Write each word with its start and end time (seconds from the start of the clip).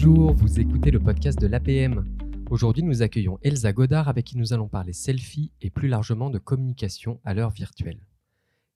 Bonjour, 0.00 0.32
vous 0.32 0.60
écoutez 0.60 0.92
le 0.92 1.00
podcast 1.00 1.40
de 1.40 1.48
l'APM. 1.48 2.06
Aujourd'hui, 2.50 2.84
nous 2.84 3.02
accueillons 3.02 3.40
Elsa 3.42 3.72
Godard 3.72 4.06
avec 4.06 4.26
qui 4.26 4.38
nous 4.38 4.52
allons 4.52 4.68
parler 4.68 4.92
selfie 4.92 5.50
et 5.60 5.70
plus 5.70 5.88
largement 5.88 6.30
de 6.30 6.38
communication 6.38 7.20
à 7.24 7.34
l'heure 7.34 7.50
virtuelle. 7.50 7.98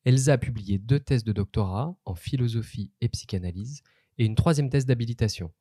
Elsa 0.05 0.33
a 0.33 0.39
publié 0.39 0.79
deux 0.79 0.99
thèses 0.99 1.23
de 1.23 1.31
doctorat 1.31 1.97
en 2.07 2.17
philosophie 2.17 2.91
et 3.01 3.09
psychanalyse 3.09 3.83
et 4.19 4.25
une 4.25 4.35
troisième 4.35 4.69
thèse 4.69 4.85
d'habilitation. 4.85 5.53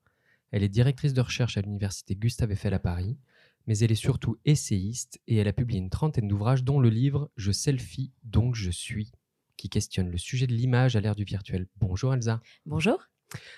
Elle 0.49 0.63
est 0.63 0.67
directrice 0.67 1.13
de 1.13 1.21
recherche 1.21 1.57
à 1.57 1.61
l'université 1.61 2.15
Gustave 2.15 2.53
Eiffel 2.53 2.73
à 2.73 2.79
Paris, 2.79 3.19
mais 3.67 3.77
elle 3.77 3.91
est 3.91 3.95
surtout 3.95 4.37
essayiste 4.45 5.21
et 5.27 5.37
elle 5.37 5.47
a 5.47 5.53
publié 5.53 5.79
une 5.79 5.91
trentaine 5.91 6.27
d'ouvrages 6.27 6.63
dont 6.63 6.79
le 6.79 6.89
livre 6.89 7.29
Je 7.35 7.51
selfie 7.51 8.11
donc 8.23 8.55
je 8.55 8.71
suis, 8.71 9.11
qui 9.57 9.69
questionne 9.69 10.09
le 10.09 10.17
sujet 10.17 10.47
de 10.47 10.55
l'image 10.55 10.95
à 10.95 11.01
l'ère 11.01 11.15
du 11.15 11.23
virtuel. 11.23 11.67
Bonjour 11.75 12.15
Elsa. 12.15 12.41
Bonjour. 12.65 13.10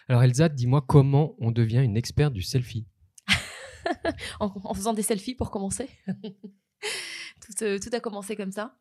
Alors 0.08 0.24
Elsa, 0.24 0.50
dis-moi 0.50 0.84
comment 0.88 1.36
on 1.40 1.52
devient 1.52 1.82
une 1.84 1.98
experte 1.98 2.34
du 2.34 2.42
selfie 2.42 2.88
en, 4.40 4.74
faisant 4.74 4.94
des 4.94 5.02
selfies 5.02 5.36
pour 5.36 5.52
commencer. 5.52 5.90
Euh, 7.62 7.78
tout, 7.78 7.90
a 7.92 8.00
commencé 8.00 8.38
comme 8.38 8.54
ça. 8.54 8.78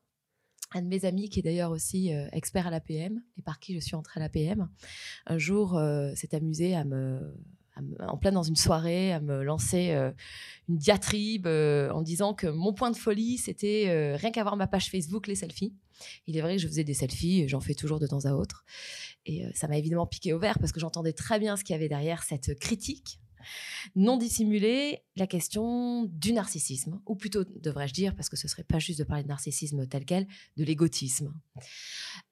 Un 0.73 0.83
de 0.83 0.87
mes 0.87 1.05
amis, 1.05 1.29
qui 1.29 1.41
est 1.41 1.43
d'ailleurs 1.43 1.73
aussi 1.73 2.15
euh, 2.15 2.29
expert 2.31 2.69
à 2.69 2.71
l'APM 2.71 3.21
et 3.37 3.43
par 3.43 3.59
qui 3.59 3.75
je 3.75 3.81
suis 3.81 3.97
entrée 3.97 4.21
à 4.21 4.23
l'APM, 4.23 4.69
un 5.27 5.37
jour 5.37 5.77
euh, 5.77 6.15
s'est 6.15 6.33
amusé 6.33 6.77
à 6.77 6.85
me, 6.85 7.35
en 8.01 8.17
plein 8.17 8.33
dans 8.33 8.43
une 8.43 8.57
soirée, 8.57 9.13
à 9.13 9.21
me 9.21 9.43
lancer 9.43 9.97
une 10.69 10.77
diatribe 10.77 11.47
en 11.47 12.03
disant 12.03 12.35
que 12.35 12.47
mon 12.47 12.73
point 12.73 12.91
de 12.91 12.97
folie, 12.97 13.39
c'était 13.39 14.15
rien 14.17 14.31
qu'avoir 14.31 14.57
ma 14.57 14.67
page 14.67 14.91
Facebook, 14.91 15.27
les 15.27 15.37
selfies. 15.37 15.75
Il 16.27 16.37
est 16.37 16.41
vrai 16.41 16.57
que 16.57 16.63
je 16.63 16.69
faisais 16.69 16.85
des 16.85 16.95
selfies, 16.95 17.49
j'en 17.49 17.61
fais 17.61 17.75
toujours 17.75 17.99
de 17.99 18.07
temps 18.07 18.25
à 18.25 18.33
autre. 18.33 18.65
Et 19.25 19.45
ça 19.55 19.69
m'a 19.69 19.79
évidemment 19.79 20.07
piqué 20.07 20.33
au 20.33 20.39
vert 20.39 20.59
parce 20.59 20.73
que 20.73 20.81
j'entendais 20.81 21.13
très 21.13 21.39
bien 21.39 21.57
ce 21.57 21.65
qu'il 21.65 21.75
y 21.75 21.77
avait 21.77 21.89
derrière 21.89 22.23
cette 22.25 22.59
critique 22.59 23.21
non 23.95 24.17
dissimulée, 24.17 25.03
la 25.17 25.27
question 25.27 26.05
du 26.05 26.33
narcissisme, 26.33 27.01
ou 27.07 27.17
plutôt 27.17 27.45
devrais-je 27.45 27.95
dire, 27.95 28.15
parce 28.15 28.29
que 28.29 28.37
ce 28.37 28.49
serait 28.49 28.65
pas 28.65 28.79
juste 28.79 28.99
de 28.99 29.05
parler 29.05 29.23
de 29.23 29.29
narcissisme 29.29 29.87
tel 29.87 30.05
quel, 30.05 30.27
de 30.57 30.65
l'égotisme. 30.65 31.33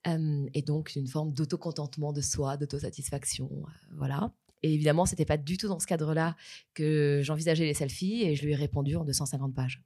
et 0.06 0.62
donc 0.62 0.94
une 0.97 1.06
forme 1.06 1.32
d'autocontentement 1.32 2.12
de 2.12 2.20
soi, 2.20 2.56
d'autosatisfaction, 2.56 3.50
euh, 3.52 3.94
voilà. 3.97 4.32
Et 4.62 4.72
évidemment, 4.75 5.06
c'était 5.06 5.25
pas 5.25 5.36
du 5.36 5.56
tout 5.56 5.69
dans 5.69 5.78
ce 5.78 5.86
cadre-là 5.86 6.36
que 6.75 7.20
j'envisageais 7.22 7.64
les 7.64 7.75
selfies, 7.75 8.22
et 8.22 8.34
je 8.34 8.44
lui 8.44 8.53
ai 8.53 8.56
répondu 8.56 8.97
en 8.97 9.05
250 9.05 9.55
pages. 9.55 9.83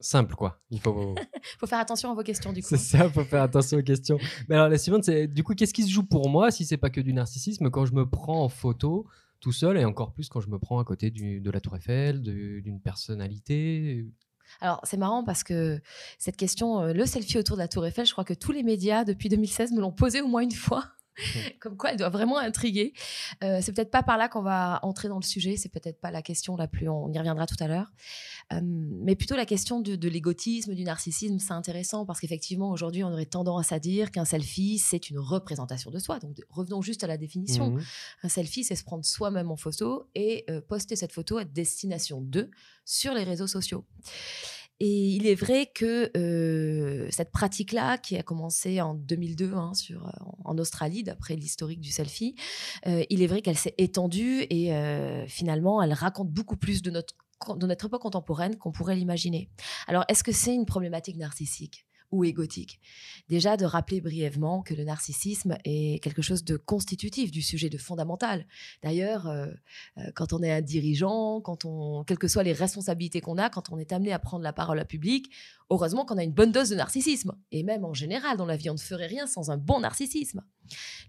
Simple, 0.00 0.34
quoi. 0.34 0.60
Il 0.70 0.80
faut... 0.80 1.14
faut 1.58 1.66
faire 1.66 1.80
attention 1.80 2.10
à 2.10 2.14
vos 2.14 2.22
questions, 2.22 2.52
du 2.52 2.62
coup. 2.62 2.68
C'est 2.68 2.78
ça, 2.78 3.06
il 3.06 3.10
faut 3.10 3.24
faire 3.24 3.42
attention 3.42 3.78
aux 3.78 3.82
questions. 3.82 4.18
Mais 4.48 4.54
alors, 4.54 4.68
la 4.68 4.78
suivante, 4.78 5.04
c'est 5.04 5.26
du 5.26 5.42
coup, 5.42 5.54
qu'est-ce 5.54 5.74
qui 5.74 5.82
se 5.82 5.90
joue 5.90 6.04
pour 6.04 6.28
moi 6.28 6.50
si 6.50 6.64
c'est 6.64 6.76
pas 6.76 6.90
que 6.90 7.00
du 7.00 7.12
narcissisme? 7.12 7.70
Quand 7.70 7.84
je 7.84 7.94
me 7.94 8.08
prends 8.08 8.44
en 8.44 8.48
photo 8.48 9.06
tout 9.40 9.52
seul 9.52 9.78
et 9.78 9.84
encore 9.84 10.12
plus 10.12 10.28
quand 10.28 10.40
je 10.40 10.48
me 10.48 10.58
prends 10.58 10.78
à 10.80 10.84
côté 10.84 11.10
de 11.10 11.50
la 11.50 11.60
Tour 11.60 11.76
Eiffel, 11.76 12.22
d'une 12.22 12.80
personnalité 12.80 14.06
alors, 14.60 14.80
c'est 14.84 14.96
marrant 14.96 15.24
parce 15.24 15.44
que 15.44 15.78
cette 16.18 16.38
question, 16.38 16.80
euh, 16.80 16.92
le 16.94 17.04
selfie 17.04 17.36
autour 17.36 17.56
de 17.56 17.60
la 17.60 17.68
Tour 17.68 17.84
Eiffel, 17.84 18.06
je 18.06 18.12
crois 18.12 18.24
que 18.24 18.32
tous 18.32 18.50
les 18.50 18.62
médias 18.62 19.04
depuis 19.04 19.28
2016 19.28 19.72
me 19.72 19.80
l'ont 19.82 19.92
posé 19.92 20.22
au 20.22 20.26
moins 20.26 20.40
une 20.40 20.52
fois. 20.52 20.86
Comme 21.60 21.76
quoi, 21.76 21.90
elle 21.90 21.96
doit 21.96 22.08
vraiment 22.08 22.38
intriguer. 22.38 22.92
Euh, 23.42 23.58
c'est 23.62 23.72
peut-être 23.72 23.90
pas 23.90 24.02
par 24.02 24.16
là 24.16 24.28
qu'on 24.28 24.42
va 24.42 24.80
entrer 24.82 25.08
dans 25.08 25.18
le 25.18 25.24
sujet. 25.24 25.56
C'est 25.56 25.68
peut-être 25.68 26.00
pas 26.00 26.10
la 26.10 26.22
question 26.22 26.56
la 26.56 26.68
plus. 26.68 26.88
On 26.88 27.12
y 27.12 27.18
reviendra 27.18 27.46
tout 27.46 27.56
à 27.60 27.68
l'heure. 27.68 27.92
Euh, 28.52 28.60
mais 28.62 29.16
plutôt 29.16 29.36
la 29.36 29.46
question 29.46 29.80
de, 29.80 30.08
l'égotisme, 30.08 30.74
du 30.74 30.84
narcissisme, 30.84 31.38
c'est 31.38 31.52
intéressant 31.52 32.06
parce 32.06 32.20
qu'effectivement, 32.20 32.70
aujourd'hui, 32.70 33.04
on 33.04 33.12
aurait 33.12 33.26
tendance 33.26 33.72
à 33.72 33.78
dire 33.78 34.10
qu'un 34.10 34.24
selfie, 34.24 34.78
c'est 34.78 35.10
une 35.10 35.18
représentation 35.18 35.90
de 35.90 35.98
soi. 35.98 36.18
Donc, 36.18 36.36
revenons 36.48 36.82
juste 36.82 37.04
à 37.04 37.06
la 37.06 37.16
définition. 37.16 37.70
Mmh 37.70 37.82
un 38.22 38.28
selfie, 38.28 38.64
c'est 38.64 38.74
se 38.74 38.84
prendre 38.84 39.04
soi-même 39.04 39.50
en 39.50 39.56
photo 39.56 40.08
et 40.14 40.44
euh, 40.50 40.60
poster 40.60 40.96
cette 40.96 41.12
photo 41.12 41.38
à 41.38 41.44
destination 41.44 42.20
d'eux 42.20 42.50
sur 42.84 43.14
les 43.14 43.24
réseaux 43.24 43.46
sociaux. 43.46 43.84
Et 44.80 45.08
il 45.08 45.26
est 45.26 45.34
vrai 45.34 45.70
que 45.74 46.10
euh, 46.16 47.08
cette 47.10 47.32
pratique-là, 47.32 47.98
qui 47.98 48.16
a 48.16 48.22
commencé 48.22 48.80
en 48.80 48.94
2002 48.94 49.52
hein, 49.54 49.74
sur, 49.74 50.06
euh, 50.06 50.10
en 50.44 50.56
Australie, 50.58 51.02
d'après 51.02 51.34
l'historique 51.34 51.80
du 51.80 51.90
selfie, 51.90 52.36
euh, 52.86 53.04
il 53.10 53.22
est 53.22 53.26
vrai 53.26 53.42
qu'elle 53.42 53.58
s'est 53.58 53.74
étendue 53.78 54.46
et 54.50 54.68
finalement, 55.26 55.82
elle 55.82 55.92
raconte 55.92 56.30
beaucoup 56.30 56.56
plus 56.56 56.82
de 56.82 56.90
notre, 56.90 57.14
de 57.56 57.66
notre 57.66 57.86
époque 57.86 58.02
contemporaine 58.02 58.56
qu'on 58.56 58.72
pourrait 58.72 58.96
l'imaginer. 58.96 59.50
Alors, 59.86 60.04
est-ce 60.08 60.22
que 60.22 60.32
c'est 60.32 60.54
une 60.54 60.66
problématique 60.66 61.16
narcissique? 61.16 61.87
Ou 62.10 62.24
égotique. 62.24 62.80
Déjà, 63.28 63.56
de 63.56 63.64
rappeler 63.64 64.00
brièvement 64.00 64.62
que 64.62 64.74
le 64.74 64.84
narcissisme 64.84 65.58
est 65.64 66.02
quelque 66.02 66.22
chose 66.22 66.44
de 66.44 66.56
constitutif 66.56 67.30
du 67.30 67.42
sujet, 67.42 67.68
de 67.68 67.78
fondamental. 67.78 68.46
D'ailleurs, 68.82 69.28
euh, 69.28 69.46
euh, 69.98 70.10
quand 70.14 70.32
on 70.32 70.42
est 70.42 70.50
un 70.50 70.62
dirigeant, 70.62 71.40
quand 71.40 71.64
on, 71.64 72.04
quelles 72.04 72.18
que 72.18 72.28
soient 72.28 72.42
les 72.42 72.52
responsabilités 72.52 73.20
qu'on 73.20 73.38
a, 73.38 73.50
quand 73.50 73.70
on 73.70 73.78
est 73.78 73.92
amené 73.92 74.12
à 74.12 74.18
prendre 74.18 74.42
la 74.42 74.52
parole 74.52 74.78
à 74.78 74.84
public, 74.84 75.30
heureusement 75.70 76.04
qu'on 76.04 76.16
a 76.16 76.24
une 76.24 76.32
bonne 76.32 76.52
dose 76.52 76.70
de 76.70 76.76
narcissisme. 76.76 77.36
Et 77.52 77.62
même 77.62 77.84
en 77.84 77.94
général, 77.94 78.36
dans 78.36 78.46
la 78.46 78.56
vie, 78.56 78.70
on 78.70 78.74
ne 78.74 78.78
ferait 78.78 79.06
rien 79.06 79.26
sans 79.26 79.50
un 79.50 79.58
bon 79.58 79.80
narcissisme. 79.80 80.42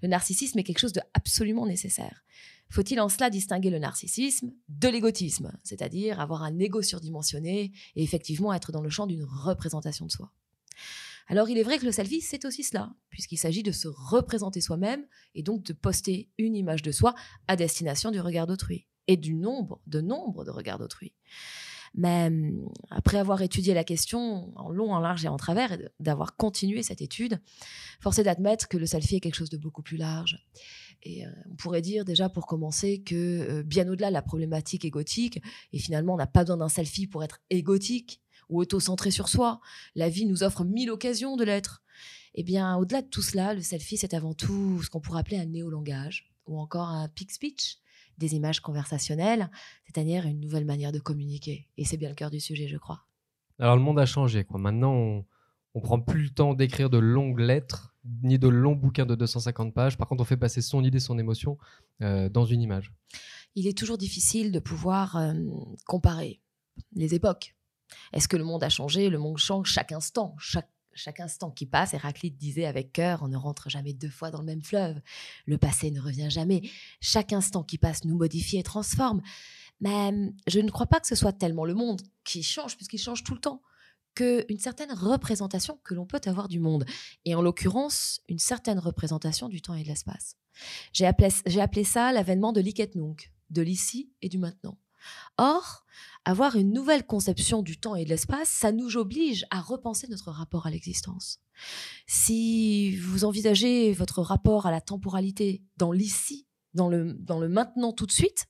Le 0.02 0.08
narcissisme 0.08 0.60
est 0.60 0.64
quelque 0.64 0.80
chose 0.80 0.94
de 0.94 1.02
absolument 1.14 1.66
nécessaire. 1.66 2.24
Faut-il 2.72 3.00
en 3.02 3.10
cela 3.10 3.30
distinguer 3.30 3.72
le 3.72 3.80
narcissisme 3.80 4.52
de 4.68 4.88
l'égotisme, 4.90 5.52
c'est-à-dire 5.64 6.20
avoir 6.20 6.44
un 6.44 6.60
ego 6.60 6.84
surdimensionné 6.84 7.72
et 7.96 8.04
effectivement 8.04 8.54
être 8.54 8.72
dans 8.72 8.82
le 8.82 8.90
champ 8.90 9.08
d'une 9.08 9.24
représentation 9.24 10.06
de 10.06 10.12
soi? 10.12 10.32
Alors 11.28 11.48
il 11.48 11.60
est 11.60 11.64
vrai 11.64 11.78
que 11.78 11.86
le 11.86 11.92
selfie, 11.92 12.22
c'est 12.22 12.44
aussi 12.44 12.64
cela, 12.64 12.92
puisqu'il 13.10 13.38
s'agit 13.38 13.62
de 13.62 13.72
se 13.72 13.88
représenter 13.88 14.62
soi-même 14.62 15.06
et 15.36 15.44
donc 15.44 15.64
de 15.64 15.74
poster 15.74 16.30
une 16.40 16.56
image 16.56 16.82
de 16.82 16.92
soi 16.92 17.14
à 17.48 17.56
destination 17.56 18.10
du 18.10 18.20
regard 18.20 18.48
d'autrui 18.48 18.88
et 19.08 19.16
du 19.16 19.36
nombre, 19.36 19.80
de 19.86 20.02
nombre 20.02 20.44
de 20.44 20.50
regards 20.50 20.80
d'autrui. 20.80 21.14
Mais 21.96 22.28
hum, 22.28 22.70
après 22.90 23.18
avoir 23.18 23.42
étudié 23.42 23.74
la 23.74 23.84
question 23.84 24.52
en 24.58 24.70
long, 24.70 24.94
en 24.94 25.00
large 25.00 25.26
et 25.26 25.28
en 25.28 25.38
travers, 25.38 25.72
et 25.72 25.90
d'avoir 26.00 26.36
continué 26.36 26.84
cette 26.84 27.02
étude, 27.02 27.40
force 28.00 28.20
est 28.20 28.24
d'admettre 28.24 28.68
que 28.68 28.78
le 28.78 28.86
selfie 28.86 29.16
est 29.16 29.20
quelque 29.20 29.36
chose 29.36 29.50
de 29.50 29.58
beaucoup 29.58 29.82
plus 29.82 29.98
large. 29.98 30.38
Et 31.04 31.26
euh, 31.26 31.30
on 31.50 31.56
pourrait 31.56 31.82
dire 31.82 32.06
déjà 32.06 32.30
pour 32.30 32.46
commencer 32.46 33.02
que 33.02 33.16
euh, 33.16 33.64
bien 33.64 33.88
au-delà 33.88 34.10
de 34.10 34.14
la 34.14 34.22
problématique 34.22 34.86
égotique, 34.86 35.42
et 35.74 35.80
finalement 35.80 36.14
on 36.14 36.18
n'a 36.18 36.28
pas 36.28 36.42
besoin 36.42 36.58
d'un 36.58 36.70
selfie 36.70 37.08
pour 37.08 37.24
être 37.24 37.40
égotique, 37.50 38.22
ou 38.50 38.60
auto-centré 38.62 39.12
sur 39.12 39.30
soi. 39.30 39.60
La 39.96 40.10
vie 40.10 40.26
nous 40.26 40.44
offre 40.44 40.64
mille 40.64 40.92
occasions 40.92 41.38
de 41.38 41.44
l'être. 41.44 41.82
Eh 42.36 42.44
bien, 42.44 42.76
au-delà 42.78 43.02
de 43.02 43.08
tout 43.08 43.22
cela, 43.22 43.54
le 43.54 43.62
selfie, 43.62 43.98
c'est 43.98 44.14
avant 44.14 44.34
tout 44.34 44.82
ce 44.84 44.90
qu'on 44.90 45.00
pourrait 45.00 45.22
appeler 45.22 45.38
un 45.38 45.46
néolangage 45.46 46.32
ou 46.46 46.60
encore 46.60 46.90
un 46.90 47.08
peak 47.08 47.32
speech, 47.32 47.78
des 48.18 48.36
images 48.36 48.60
conversationnelles, 48.60 49.50
c'est-à-dire 49.86 50.26
une 50.26 50.40
nouvelle 50.40 50.66
manière 50.66 50.92
de 50.92 51.00
communiquer. 51.00 51.68
Et 51.78 51.86
c'est 51.86 51.98
bien 51.98 52.10
le 52.10 52.16
cœur 52.16 52.32
du 52.32 52.40
sujet, 52.40 52.68
je 52.68 52.78
crois. 52.78 53.06
Alors, 53.60 53.76
le 53.76 53.82
monde 53.82 54.00
a 54.00 54.06
changé. 54.06 54.44
Quoi. 54.44 54.60
Maintenant, 54.60 54.94
on, 54.94 55.26
on 55.76 55.82
prend 55.82 56.00
plus 56.00 56.24
le 56.24 56.30
temps 56.30 56.54
d'écrire 56.54 56.90
de 56.90 56.98
longues 56.98 57.40
lettres 57.40 57.94
ni 58.24 58.40
de 58.40 58.48
longs 58.48 58.76
bouquins 58.76 59.06
de 59.06 59.16
250 59.16 59.74
pages. 59.74 59.98
Par 59.98 60.08
contre, 60.08 60.22
on 60.22 60.26
fait 60.26 60.38
passer 60.38 60.62
son 60.62 60.84
idée, 60.84 61.00
son 61.00 61.20
émotion 61.20 61.58
euh, 62.02 62.30
dans 62.30 62.46
une 62.46 62.62
image. 62.62 62.94
Il 63.56 63.68
est 63.68 63.78
toujours 63.78 63.98
difficile 63.98 64.52
de 64.52 64.60
pouvoir 64.60 65.16
euh, 65.18 65.34
comparer 65.86 66.42
les 66.94 67.14
époques. 67.14 67.56
Est-ce 68.14 68.28
que 68.28 68.38
le 68.38 68.44
monde 68.44 68.64
a 68.64 68.70
changé? 68.70 69.10
Le 69.10 69.20
monde 69.20 69.38
change 69.38 69.70
chaque 69.70 69.92
instant, 69.92 70.36
chaque, 70.40 70.70
chaque 70.94 71.20
instant 71.20 71.52
qui 71.52 71.66
passe. 71.66 71.94
Héraclite 71.94 72.38
disait 72.38 72.66
avec 72.66 72.92
cœur, 72.92 73.24
on 73.24 73.28
ne 73.28 73.38
rentre 73.38 73.70
jamais 73.70 73.94
deux 73.94 74.10
fois 74.10 74.32
dans 74.32 74.40
le 74.40 74.46
même 74.46 74.64
fleuve. 74.64 75.00
Le 75.46 75.58
passé 75.58 75.92
ne 75.92 76.00
revient 76.00 76.30
jamais. 76.30 76.62
Chaque 77.02 77.34
instant 77.34 77.64
qui 77.64 77.78
passe 77.78 78.06
nous 78.06 78.18
modifie 78.18 78.58
et 78.58 78.64
transforme. 78.64 79.22
Mais 79.82 80.10
hum, 80.10 80.34
je 80.48 80.60
ne 80.60 80.70
crois 80.70 80.88
pas 80.88 81.00
que 81.00 81.08
ce 81.08 81.16
soit 81.16 81.34
tellement 81.34 81.66
le 81.66 81.74
monde 81.74 82.02
qui 82.24 82.44
change, 82.44 82.76
puisqu'il 82.76 83.00
change 83.00 83.24
tout 83.24 83.34
le 83.34 83.40
temps, 83.40 83.62
qu'une 84.16 84.60
certaine 84.60 84.92
représentation 84.92 85.80
que 85.84 85.94
l'on 85.94 86.06
peut 86.06 86.22
avoir 86.26 86.48
du 86.48 86.60
monde. 86.60 86.86
Et 87.26 87.36
en 87.36 87.42
l'occurrence, 87.42 88.22
une 88.28 88.40
certaine 88.40 88.80
représentation 88.80 89.48
du 89.48 89.62
temps 89.62 89.76
et 89.76 89.84
de 89.84 89.88
l'espace. 89.88 90.36
J'ai 90.94 91.06
appelé, 91.06 91.30
appelé 91.60 91.84
ça 91.84 92.12
l'avènement 92.12 92.52
de 92.52 92.60
l'Iket 92.60 92.96
Nunc, 92.96 93.32
de 93.50 93.62
l'ici 93.62 94.12
et 94.22 94.30
du 94.30 94.38
maintenant. 94.38 94.78
Or, 95.38 95.86
avoir 96.26 96.56
une 96.56 96.74
nouvelle 96.74 97.06
conception 97.06 97.62
du 97.62 97.80
temps 97.80 97.96
et 97.96 98.04
de 98.04 98.10
l'espace, 98.10 98.50
ça 98.50 98.72
nous 98.72 98.98
oblige 98.98 99.46
à 99.50 99.62
repenser 99.62 100.08
notre 100.08 100.32
rapport 100.32 100.68
à 100.68 100.70
l'existence. 100.70 101.40
Si 102.08 102.96
vous 102.98 103.26
envisagez 103.26 103.94
votre 103.94 104.22
rapport 104.22 104.66
à 104.66 104.72
la 104.72 104.82
temporalité 104.82 105.64
dans 105.78 105.92
l'ici, 105.92 106.46
dans 106.74 106.90
le, 106.90 107.14
dans 107.14 107.40
le 107.40 107.50
maintenant 107.50 107.94
tout 107.94 108.06
de 108.06 108.12
suite, 108.12 108.48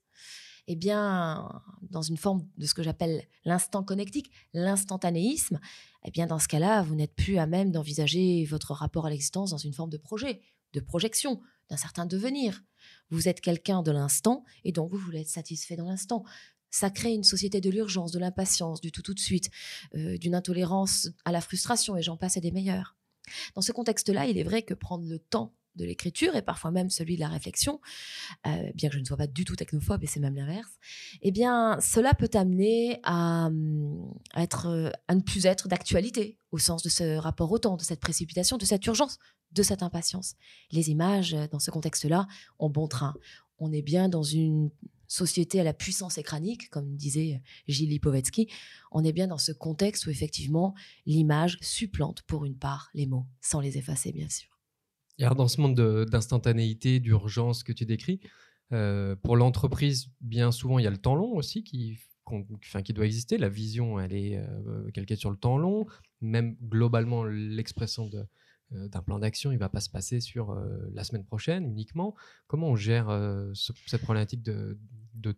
eh 0.71 0.75
bien, 0.75 1.49
dans 1.81 2.03
une 2.03 2.17
forme 2.17 2.47
de 2.57 2.67
ce 2.67 2.75
que 2.75 2.83
j'appelle 2.83 3.23
l'instant 3.43 3.83
connectique, 3.83 4.31
l'instantanéisme, 4.53 5.59
eh 6.05 6.11
bien, 6.11 6.27
dans 6.27 6.37
ce 6.37 6.47
cas-là, 6.47 6.83
vous 6.83 6.93
n'êtes 6.93 7.15
plus 7.15 7.39
à 7.39 7.47
même 7.47 7.71
d'envisager 7.71 8.45
votre 8.45 8.73
rapport 8.73 9.07
à 9.07 9.09
l'existence 9.09 9.49
dans 9.49 9.57
une 9.57 9.73
forme 9.73 9.89
de 9.89 9.97
projet, 9.97 10.41
de 10.73 10.79
projection, 10.79 11.41
d'un 11.69 11.77
certain 11.77 12.06
devenir. 12.06 12.63
Vous 13.10 13.27
êtes 13.27 13.42
quelqu'un 13.42 13.83
de 13.83 13.92
l'instant 13.92 14.44
et 14.63 14.71
donc 14.71 14.92
vous 14.92 14.98
voulez 14.98 15.21
être 15.21 15.30
satisfait 15.30 15.75
dans 15.75 15.88
l'instant. 15.88 16.24
Ça 16.71 16.89
crée 16.89 17.13
une 17.13 17.24
société 17.24 17.62
de 17.62 17.69
l'urgence, 17.69 18.12
de 18.12 18.19
l'impatience, 18.19 18.81
du 18.81 18.92
tout 18.92 19.01
tout 19.01 19.13
de 19.13 19.19
suite, 19.19 19.50
euh, 19.95 20.18
d'une 20.18 20.36
intolérance 20.36 21.10
à 21.25 21.31
la 21.31 21.42
frustration 21.42 21.98
et 21.98 22.04
j'en 22.04 22.18
passe 22.18 22.38
et 22.38 22.42
des 22.42 22.51
meilleurs. 22.51 22.95
Dans 23.56 23.62
ce 23.62 23.71
contexte-là, 23.71 24.27
il 24.27 24.38
est 24.38 24.44
vrai 24.44 24.63
que 24.63 24.74
prendre 24.74 25.07
le 25.07 25.19
temps 25.19 25.56
de 25.79 25.85
l'écriture 25.85 26.35
et 26.35 26.41
parfois 26.41 26.71
même 26.71 26.89
celui 26.89 27.15
de 27.15 27.21
la 27.21 27.29
réflexion, 27.29 27.79
euh, 28.45 28.71
bien 28.75 28.89
que 28.89 28.95
je 28.95 28.99
ne 28.99 29.05
sois 29.05 29.17
pas 29.17 29.27
du 29.27 29.45
tout 29.45 29.55
technophobe 29.55 30.03
et 30.03 30.07
c'est 30.07 30.19
même 30.19 30.35
l'inverse, 30.35 30.71
eh 31.21 31.31
bien, 31.31 31.79
cela 31.81 32.13
peut 32.13 32.29
amener 32.33 32.99
à, 33.03 33.47
hum, 33.47 34.13
être, 34.35 34.93
à 35.07 35.15
ne 35.15 35.21
plus 35.21 35.45
être 35.45 35.67
d'actualité 35.67 36.37
au 36.51 36.57
sens 36.57 36.83
de 36.83 36.89
ce 36.89 37.17
rapport 37.17 37.51
au 37.51 37.57
temps, 37.59 37.77
de 37.77 37.83
cette 37.83 37.99
précipitation, 37.99 38.57
de 38.57 38.65
cette 38.65 38.85
urgence, 38.85 39.19
de 39.51 39.63
cette 39.63 39.83
impatience. 39.83 40.35
Les 40.71 40.89
images, 40.89 41.35
dans 41.51 41.59
ce 41.59 41.71
contexte-là, 41.71 42.27
ont 42.59 42.69
bon 42.69 42.87
train. 42.87 43.15
On 43.57 43.71
est 43.71 43.81
bien 43.81 44.09
dans 44.09 44.23
une 44.23 44.69
société 45.09 45.59
à 45.59 45.63
la 45.63 45.73
puissance 45.73 46.17
écranique, 46.17 46.69
comme 46.69 46.95
disait 46.95 47.41
Gilles 47.67 47.89
Lipovetsky, 47.89 48.47
on 48.91 49.03
est 49.03 49.11
bien 49.11 49.27
dans 49.27 49.37
ce 49.37 49.51
contexte 49.51 50.05
où 50.05 50.11
effectivement 50.11 50.75
l'image 51.05 51.57
supplante 51.61 52.21
pour 52.21 52.45
une 52.45 52.55
part 52.55 52.89
les 52.93 53.07
mots, 53.07 53.25
sans 53.41 53.59
les 53.59 53.77
effacer 53.77 54.11
bien 54.11 54.29
sûr. 54.29 54.58
Et 55.19 55.24
alors 55.24 55.36
dans 55.36 55.48
ce 55.48 55.62
monde 55.62 55.75
d'instantanéité, 56.10 57.00
d'urgence 57.00 57.63
que 57.63 57.74
tu 57.74 57.86
décris, 57.86 58.21
euh, 58.71 59.16
pour 59.16 59.36
l'entreprise, 59.36 60.10
bien 60.21 60.51
souvent, 60.51 60.80
il 60.80 60.83
y 60.83 60.88
a 60.88 60.92
le 60.92 60.98
temps 60.98 61.16
long 61.16 61.36
aussi 61.36 61.63
qui, 61.63 62.00
enfin, 62.25 62.81
qui 62.81 62.94
doit 62.94 63.06
exister. 63.06 63.38
La 63.38 63.50
vision, 63.50 64.00
elle 64.00 64.13
est 64.13 64.38
euh, 64.38 64.89
calquée 64.92 65.16
sur 65.16 65.31
le 65.31 65.38
temps 65.38 65.57
long. 65.57 65.86
Même 66.21 66.56
globalement, 66.62 67.24
l'expression 67.24 68.07
de, 68.07 68.25
euh, 68.74 68.88
d'un 68.88 69.01
plan 69.01 69.19
d'action, 69.19 69.51
il 69.51 69.56
ne 69.56 69.60
va 69.60 69.69
pas 69.69 69.81
se 69.81 69.89
passer 69.89 70.19
sur 70.21 70.56
la 70.94 71.04
semaine 71.04 71.25
prochaine 71.25 71.66
uniquement. 71.66 72.16
Comment 72.48 72.69
on 72.69 72.75
gère 72.75 73.07
cette 73.54 74.01
problématique 74.01 74.44
de, 74.44 74.77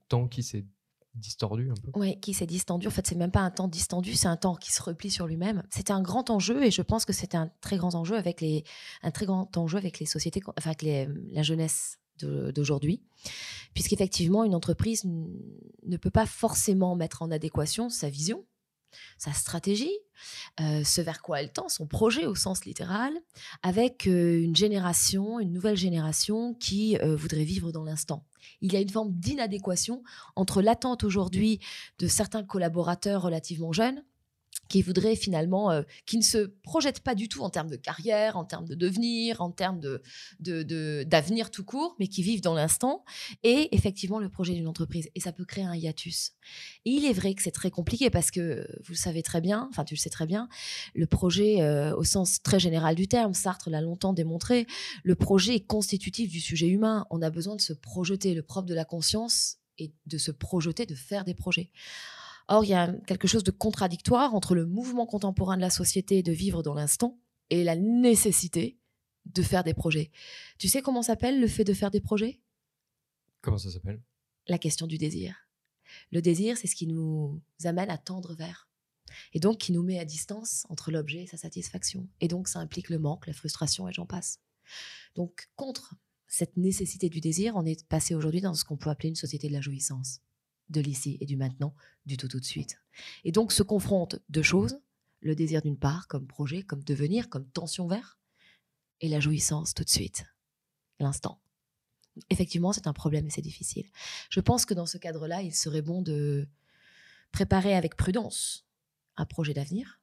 temps 0.08 0.28
qui 0.28 0.44
s'est 0.44 0.66
distordu 1.16 1.70
un 1.70 1.74
peu 1.74 1.92
Oui, 2.00 2.20
qui 2.20 2.34
s'est 2.34 2.46
distendu. 2.46 2.88
En 2.88 2.92
fait, 2.92 3.06
c'est 3.06 3.16
même 3.16 3.32
pas 3.32 3.42
un 3.42 3.52
temps 3.52 3.68
distendu, 3.68 4.16
c'est 4.16 4.28
un 4.28 4.38
temps 4.38 4.56
qui 4.56 4.72
se 4.72 4.82
replie 4.82 5.12
sur 5.12 5.28
lui-même. 5.28 5.64
C'était 5.70 5.94
un 5.94 6.02
grand 6.02 6.30
enjeu 6.30 6.64
et 6.64 6.72
je 6.72 6.82
pense 6.82 7.06
que 7.06 7.14
c'était 7.14 7.38
un 7.38 7.52
très 7.62 7.78
grand 7.78 7.96
enjeu 7.96 8.16
avec 8.16 8.42
les, 8.42 8.64
un 9.04 9.12
très 9.12 9.26
grand 9.26 9.56
enjeu 9.58 9.78
avec 9.78 10.00
les 10.00 10.06
sociétés, 10.06 10.42
enfin 10.58 10.70
avec 10.72 10.82
les, 10.82 11.08
la 11.32 11.44
jeunesse 11.44 11.98
d'aujourd'hui, 12.54 13.02
puisqu'effectivement, 13.74 14.44
une 14.44 14.54
entreprise 14.54 15.06
ne 15.06 15.98
peut 15.98 16.12
pas 16.12 16.28
forcément 16.28 16.96
mettre 16.96 17.24
en 17.24 17.32
adéquation 17.32 17.90
sa 17.90 18.10
vision 18.10 18.46
sa 19.18 19.34
stratégie, 19.34 19.98
euh, 20.60 20.84
ce 20.84 21.02
vers 21.02 21.22
quoi 21.22 21.42
elle 21.42 21.52
tend, 21.52 21.70
son 21.70 21.88
projet 21.88 22.26
au 22.26 22.36
sens 22.36 22.66
littéral, 22.66 23.14
avec 23.64 24.08
euh, 24.08 24.42
une 24.42 24.56
génération, 24.56 25.40
une 25.40 25.52
nouvelle 25.52 25.78
génération 25.78 26.54
qui 26.56 26.98
euh, 26.98 27.16
voudrait 27.16 27.44
vivre 27.44 27.72
dans 27.72 27.84
l'instant. 27.84 28.26
Il 28.62 28.74
y 28.74 28.76
a 28.76 28.80
une 28.80 28.90
forme 28.90 29.12
d'inadéquation 29.14 30.04
entre 30.36 30.62
l'attente 30.62 31.04
aujourd'hui 31.04 31.60
de 32.00 32.08
certains 32.08 32.44
collaborateurs 32.44 33.22
relativement 33.22 33.72
jeunes 33.72 34.04
qui 34.72 34.82
voudraient 34.82 35.18
finalement, 35.18 35.70
euh, 35.70 35.82
qui 36.06 36.18
ne 36.18 36.24
se 36.24 36.38
projettent 36.64 37.02
pas 37.02 37.14
du 37.14 37.28
tout 37.28 37.42
en 37.42 37.50
termes 37.50 37.70
de 37.70 37.76
carrière, 37.76 38.38
en 38.38 38.46
termes 38.46 38.66
de 38.66 38.74
devenir, 38.74 39.42
en 39.42 39.52
termes 39.52 39.82
de, 39.82 40.02
d'avenir 41.04 41.52
tout 41.52 41.66
court, 41.66 41.96
mais 42.00 42.08
qui 42.08 42.24
vivent 42.24 42.42
dans 42.42 42.54
l'instant, 42.54 43.04
et 43.44 43.76
effectivement 43.76 44.20
le 44.20 44.30
projet 44.30 44.54
d'une 44.54 44.68
entreprise. 44.68 45.10
Et 45.14 45.20
ça 45.20 45.34
peut 45.34 45.44
créer 45.44 45.66
un 45.66 45.76
hiatus. 45.76 46.32
Et 46.86 46.92
il 46.92 47.06
est 47.06 47.14
vrai 47.14 47.34
que 47.36 47.44
c'est 47.44 47.52
très 47.52 47.70
compliqué 47.70 48.10
parce 48.10 48.32
que, 48.32 48.66
vous 48.84 48.94
le 48.94 48.98
savez 48.98 49.22
très 49.24 49.42
bien, 49.42 49.68
enfin 49.70 49.84
tu 49.84 49.96
le 49.96 50.00
sais 50.00 50.10
très 50.10 50.26
bien, 50.26 50.48
le 50.96 51.06
projet 51.06 51.62
euh, 51.62 51.94
au 51.96 52.06
sens 52.06 52.42
très 52.42 52.60
général 52.60 52.96
du 52.96 53.10
terme, 53.10 53.34
Sartre 53.34 53.70
l'a 53.70 53.82
longtemps 53.82 54.14
démontré, 54.14 54.68
le 55.04 55.16
projet 55.16 55.56
est 55.56 55.68
constitutif 55.68 56.32
du 56.32 56.40
sujet 56.40 56.68
humain. 56.68 57.06
On 57.10 57.22
a 57.22 57.30
besoin 57.30 57.58
de 57.58 57.62
se 57.62 57.74
projeter. 57.74 58.34
Le 58.34 58.44
propre 58.44 58.68
de 58.68 58.74
la 58.74 58.86
conscience 58.86 59.58
et 59.78 59.92
de 60.06 60.18
se 60.18 60.32
projeter, 60.32 60.86
de 60.86 60.96
faire 60.96 61.26
des 61.26 61.34
projets. 61.34 61.72
Or, 62.54 62.66
il 62.66 62.72
y 62.72 62.74
a 62.74 62.92
quelque 63.08 63.30
chose 63.30 63.46
de 63.46 63.52
contradictoire 63.52 64.36
entre 64.36 64.56
le 64.56 64.66
mouvement 64.66 65.06
contemporain 65.06 65.56
de 65.56 65.62
la 65.62 65.70
société 65.70 66.22
de 66.22 66.34
vivre 66.34 66.64
dans 66.64 66.74
l'instant 66.74 67.18
et 67.50 67.64
la 67.64 67.78
nécessité 67.78 68.78
de 69.26 69.42
faire 69.42 69.64
des 69.64 69.74
projets. 69.74 70.12
Tu 70.58 70.68
sais 70.68 70.82
comment 70.82 71.02
s'appelle 71.02 71.40
le 71.40 71.48
fait 71.48 71.64
de 71.64 71.74
faire 71.74 71.92
des 71.92 72.02
projets? 72.02 72.42
Comment 73.40 73.58
ça 73.58 73.72
s'appelle? 73.72 74.02
La 74.50 74.58
question 74.58 74.86
du 74.86 74.98
désir. 74.98 75.48
Le 76.12 76.22
désir, 76.22 76.58
c'est 76.58 76.68
ce 76.68 76.76
qui 76.76 76.88
nous 76.88 77.42
amène 77.64 77.90
à 77.90 77.98
tendre 77.98 78.36
vers. 78.36 78.68
Et 79.32 79.40
donc 79.40 79.58
qui 79.58 79.72
nous 79.72 79.84
met 79.84 79.98
à 79.98 80.04
distance 80.04 80.66
entre 80.68 80.92
l'objet 80.92 81.24
et 81.24 81.28
sa 81.28 81.38
satisfaction. 81.38 82.10
Et 82.20 82.28
donc 82.28 82.50
ça 82.50 82.60
implique 82.60 82.90
le 82.90 83.00
manque, 83.00 83.28
la 83.28 83.34
frustration 83.34 83.88
et 83.88 83.94
j'en 83.94 84.06
passe. 84.06 84.42
Donc 85.16 85.48
contre 85.56 85.96
cette 86.28 86.58
nécessité 86.58 87.08
du 87.08 87.22
désir, 87.22 87.56
on 87.56 87.66
est 87.66 87.88
passé 87.88 88.14
aujourd'hui 88.14 88.42
dans 88.42 88.54
ce 88.54 88.66
qu'on 88.66 88.76
peut 88.76 88.90
appeler 88.90 89.08
une 89.08 89.16
société 89.16 89.48
de 89.48 89.54
la 89.54 89.62
jouissance 89.62 90.20
de 90.72 90.82
l'ici 90.82 91.18
et 91.20 91.26
du 91.26 91.38
maintenant, 91.38 91.76
du 92.06 92.18
tout 92.18 92.28
tout 92.28 92.40
de 92.40 92.46
suite. 92.46 92.82
Et 93.24 93.32
donc 93.32 93.52
se 93.52 93.64
confrontent 93.64 94.20
deux 94.30 94.44
choses, 94.44 94.80
le 95.22 95.36
désir 95.36 95.62
d'une 95.62 95.78
part 95.78 96.08
comme 96.08 96.28
projet, 96.28 96.64
comme 96.64 96.84
devenir, 96.84 97.30
comme 97.30 97.46
tension 97.46 97.88
vers, 97.88 98.18
et 99.02 99.10
la 99.10 99.20
jouissance 99.20 99.74
tout 99.74 99.84
de 99.84 99.90
suite, 99.90 100.26
l'instant. 101.00 101.42
Effectivement, 102.30 102.74
c'est 102.74 102.88
un 102.88 102.94
problème 102.94 103.28
et 103.28 103.30
c'est 103.30 103.42
difficile. 103.42 103.90
Je 104.30 104.40
pense 104.40 104.66
que 104.66 104.74
dans 104.74 104.86
ce 104.86 104.98
cadre-là, 104.98 105.42
il 105.42 105.54
serait 105.54 105.82
bon 105.82 106.02
de 106.02 106.48
préparer 107.32 107.76
avec 107.76 107.96
prudence 107.96 108.66
un 109.18 109.26
projet 109.26 109.54
d'avenir, 109.54 110.02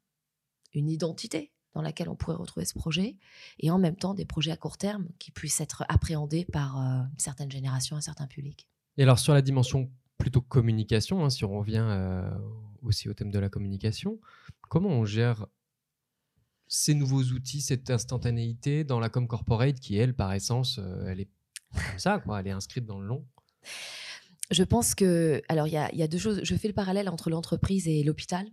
une 0.72 0.88
identité 0.88 1.52
dans 1.74 1.82
laquelle 1.82 2.08
on 2.08 2.16
pourrait 2.16 2.36
retrouver 2.36 2.64
ce 2.64 2.74
projet, 2.74 3.16
et 3.60 3.70
en 3.70 3.78
même 3.78 3.96
temps 3.96 4.14
des 4.14 4.24
projets 4.24 4.50
à 4.50 4.56
court 4.56 4.78
terme 4.78 5.08
qui 5.18 5.30
puissent 5.30 5.60
être 5.60 5.84
appréhendés 5.88 6.44
par 6.44 6.78
euh, 6.78 7.02
une 7.12 7.18
certaine 7.18 7.50
génération, 7.50 7.96
un 7.96 8.00
certain 8.00 8.26
public. 8.26 8.68
Et 8.96 9.02
alors 9.02 9.18
sur 9.18 9.34
la 9.34 9.42
dimension 9.42 9.90
plutôt 10.18 10.40
communication, 10.40 11.24
hein, 11.24 11.30
si 11.30 11.44
on 11.44 11.58
revient 11.58 11.84
euh, 11.88 12.28
aussi 12.82 13.08
au 13.08 13.14
thème 13.14 13.30
de 13.30 13.38
la 13.38 13.48
communication, 13.48 14.20
comment 14.68 14.90
on 14.90 15.04
gère 15.04 15.46
ces 16.66 16.94
nouveaux 16.94 17.22
outils, 17.22 17.62
cette 17.62 17.88
instantanéité 17.90 18.84
dans 18.84 19.00
la 19.00 19.08
com 19.08 19.26
corporate 19.26 19.80
qui, 19.80 19.96
elle, 19.96 20.14
par 20.14 20.32
essence, 20.34 20.78
euh, 20.78 21.06
elle 21.06 21.20
est 21.20 21.30
comme 21.72 21.98
ça, 21.98 22.18
quoi, 22.18 22.40
elle 22.40 22.48
est 22.48 22.52
inscrite 22.52 22.84
dans 22.84 23.00
le 23.00 23.06
long 23.06 23.26
Je 24.50 24.64
pense 24.64 24.94
que, 24.94 25.40
alors 25.48 25.66
il 25.66 25.70
y, 25.70 25.96
y 25.96 26.02
a, 26.02 26.08
deux 26.08 26.18
choses, 26.18 26.40
je 26.42 26.54
fais 26.56 26.68
le 26.68 26.74
parallèle 26.74 27.08
entre 27.08 27.30
l'entreprise 27.30 27.88
et 27.88 28.02
l'hôpital 28.02 28.46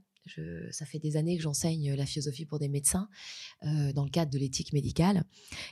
ça 0.72 0.86
fait 0.86 1.00
des 1.00 1.18
années 1.18 1.38
que 1.38 1.44
j'enseigne 1.44 1.94
la 1.94 2.06
philosophie 2.06 2.45
pour 2.45 2.60
des 2.60 2.69
médecins 2.69 3.07
euh, 3.63 3.94
dans 3.94 4.04
le 4.04 4.10
cadre 4.10 4.31
de 4.31 4.38
l'éthique 4.38 4.74
médicale. 4.74 5.24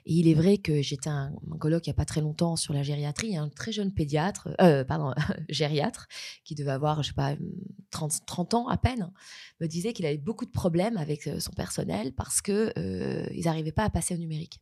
Et 0.05 0.13
il 0.13 0.27
est 0.27 0.33
vrai 0.33 0.57
que 0.57 0.81
j'étais 0.81 1.09
un, 1.09 1.33
un, 1.51 1.57
colloque 1.57 1.87
il 1.87 1.89
n'y 1.89 1.93
a 1.93 1.95
pas 1.95 2.05
très 2.05 2.21
longtemps 2.21 2.55
sur 2.55 2.73
la 2.73 2.83
gériatrie. 2.83 3.35
Un 3.35 3.49
très 3.49 3.71
jeune 3.71 3.93
pédiatre, 3.93 4.49
euh, 4.61 4.83
pardon, 4.83 5.13
gériatre, 5.49 6.07
qui 6.43 6.55
devait 6.55 6.71
avoir, 6.71 7.03
je 7.03 7.09
sais 7.09 7.13
pas, 7.13 7.35
30, 7.91 8.25
30 8.25 8.53
ans 8.53 8.67
à 8.67 8.77
peine, 8.77 9.11
me 9.59 9.67
disait 9.67 9.93
qu'il 9.93 10.05
avait 10.05 10.17
beaucoup 10.17 10.45
de 10.45 10.51
problèmes 10.51 10.97
avec 10.97 11.27
euh, 11.27 11.39
son 11.39 11.51
personnel 11.51 12.13
parce 12.13 12.41
qu'ils 12.41 12.73
n'arrivaient 13.43 13.71
pas 13.71 13.85
à 13.85 13.89
passer 13.89 14.13
au 14.15 14.17
numérique. 14.17 14.59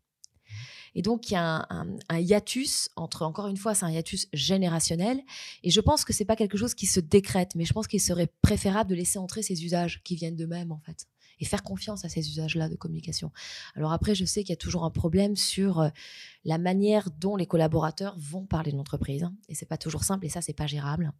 Et 0.95 1.01
donc, 1.01 1.29
il 1.29 1.33
y 1.33 1.37
a 1.37 1.67
un, 1.69 2.19
hiatus 2.19 2.89
entre, 2.95 3.23
encore 3.23 3.47
une 3.47 3.57
fois, 3.57 3.73
c'est 3.75 3.85
un 3.85 3.91
hiatus 3.91 4.27
générationnel. 4.33 5.21
Et 5.63 5.69
je 5.69 5.81
pense 5.81 6.05
que 6.05 6.13
c'est 6.13 6.25
pas 6.25 6.35
quelque 6.35 6.57
chose 6.57 6.73
qui 6.73 6.85
se 6.85 6.99
décrète, 6.99 7.55
mais 7.55 7.65
je 7.65 7.73
pense 7.73 7.87
qu'il 7.87 8.01
serait 8.01 8.31
préférable 8.41 8.89
de 8.89 8.95
laisser 8.95 9.19
entrer 9.19 9.41
ces 9.41 9.63
usages 9.63 10.01
qui 10.03 10.15
viennent 10.15 10.35
d'eux-mêmes, 10.35 10.71
en 10.71 10.79
fait, 10.79 11.07
et 11.41 11.45
faire 11.45 11.63
confiance 11.63 12.05
à 12.05 12.09
ces 12.09 12.29
usages-là 12.29 12.69
de 12.69 12.75
communication. 12.75 13.31
Alors 13.75 13.91
après, 13.91 14.15
je 14.15 14.23
sais 14.23 14.43
qu'il 14.43 14.51
y 14.51 14.53
a 14.53 14.57
toujours 14.57 14.85
un 14.85 14.91
problème 14.91 15.35
sur 15.35 15.79
euh, 15.79 15.89
la 16.45 16.59
manière 16.59 17.09
dont 17.19 17.35
les 17.35 17.47
collaborateurs 17.47 18.15
vont 18.17 18.45
parler 18.45 18.71
de 18.71 18.77
l'entreprise. 18.77 19.23
Hein, 19.23 19.35
et 19.49 19.55
c'est 19.55 19.65
pas 19.65 19.77
toujours 19.77 20.03
simple, 20.03 20.25
et 20.25 20.29
ça, 20.29 20.41
c'est 20.41 20.53
pas 20.53 20.67
gérable. 20.67 21.11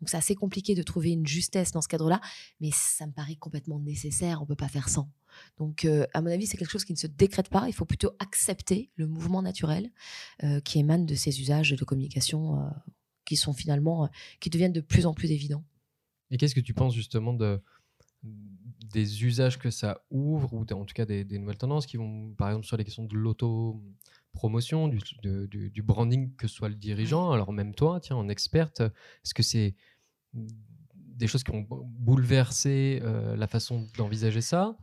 Donc, 0.00 0.10
c'est 0.10 0.18
assez 0.18 0.34
compliqué 0.34 0.74
de 0.74 0.82
trouver 0.82 1.10
une 1.10 1.26
justesse 1.26 1.72
dans 1.72 1.80
ce 1.80 1.88
cadre-là, 1.88 2.20
mais 2.60 2.70
ça 2.72 3.06
me 3.06 3.12
paraît 3.12 3.36
complètement 3.36 3.80
nécessaire. 3.80 4.42
On 4.42 4.46
peut 4.46 4.54
pas 4.54 4.68
faire 4.68 4.88
sans. 4.88 5.10
Donc, 5.58 5.86
euh, 5.86 6.06
à 6.12 6.20
mon 6.20 6.30
avis, 6.30 6.46
c'est 6.46 6.58
quelque 6.58 6.70
chose 6.70 6.84
qui 6.84 6.92
ne 6.92 6.98
se 6.98 7.06
décrète 7.06 7.48
pas. 7.48 7.64
Il 7.66 7.72
faut 7.72 7.86
plutôt 7.86 8.12
accepter 8.18 8.90
le 8.96 9.06
mouvement 9.06 9.40
naturel 9.40 9.90
euh, 10.44 10.60
qui 10.60 10.78
émane 10.78 11.06
de 11.06 11.14
ces 11.14 11.40
usages 11.40 11.70
de 11.70 11.84
communication 11.84 12.70
qui 13.24 13.36
sont 13.36 13.54
finalement, 13.54 14.10
qui 14.40 14.50
deviennent 14.50 14.72
de 14.72 14.80
plus 14.80 15.06
en 15.06 15.14
plus 15.14 15.30
évidents. 15.30 15.64
Et 16.30 16.36
qu'est-ce 16.36 16.54
que 16.54 16.60
tu 16.60 16.74
penses 16.74 16.94
justement 16.94 17.32
de, 17.32 17.60
des 18.22 19.24
usages 19.24 19.58
que 19.58 19.70
ça 19.70 20.02
ouvre, 20.10 20.52
ou 20.52 20.62
en 20.62 20.84
tout 20.84 20.94
cas 20.94 21.06
des, 21.06 21.24
nouvelles 21.38 21.58
tendances 21.58 21.86
qui 21.86 21.96
vont, 21.96 22.34
par 22.36 22.48
exemple, 22.48 22.66
sur 22.66 22.76
les 22.76 22.84
questions 22.84 23.04
de 23.04 23.14
l'auto-promotion, 23.14 24.88
du, 24.88 24.98
du, 25.48 25.82
branding, 25.82 26.34
que 26.36 26.48
soit 26.48 26.68
le 26.68 26.74
dirigeant, 26.74 27.30
alors 27.30 27.52
même 27.52 27.74
toi, 27.74 28.00
tiens, 28.00 28.16
en 28.16 28.28
experte, 28.28 28.80
est-ce 28.80 29.34
que 29.34 29.42
c'est 29.42 29.74
des 30.32 31.26
choses 31.26 31.44
qui 31.44 31.52
ont 31.52 31.66
bouleversé 31.70 33.00
la 33.36 33.46
façon 33.46 33.88
d'envisager 33.96 34.40
ça? 34.40 34.76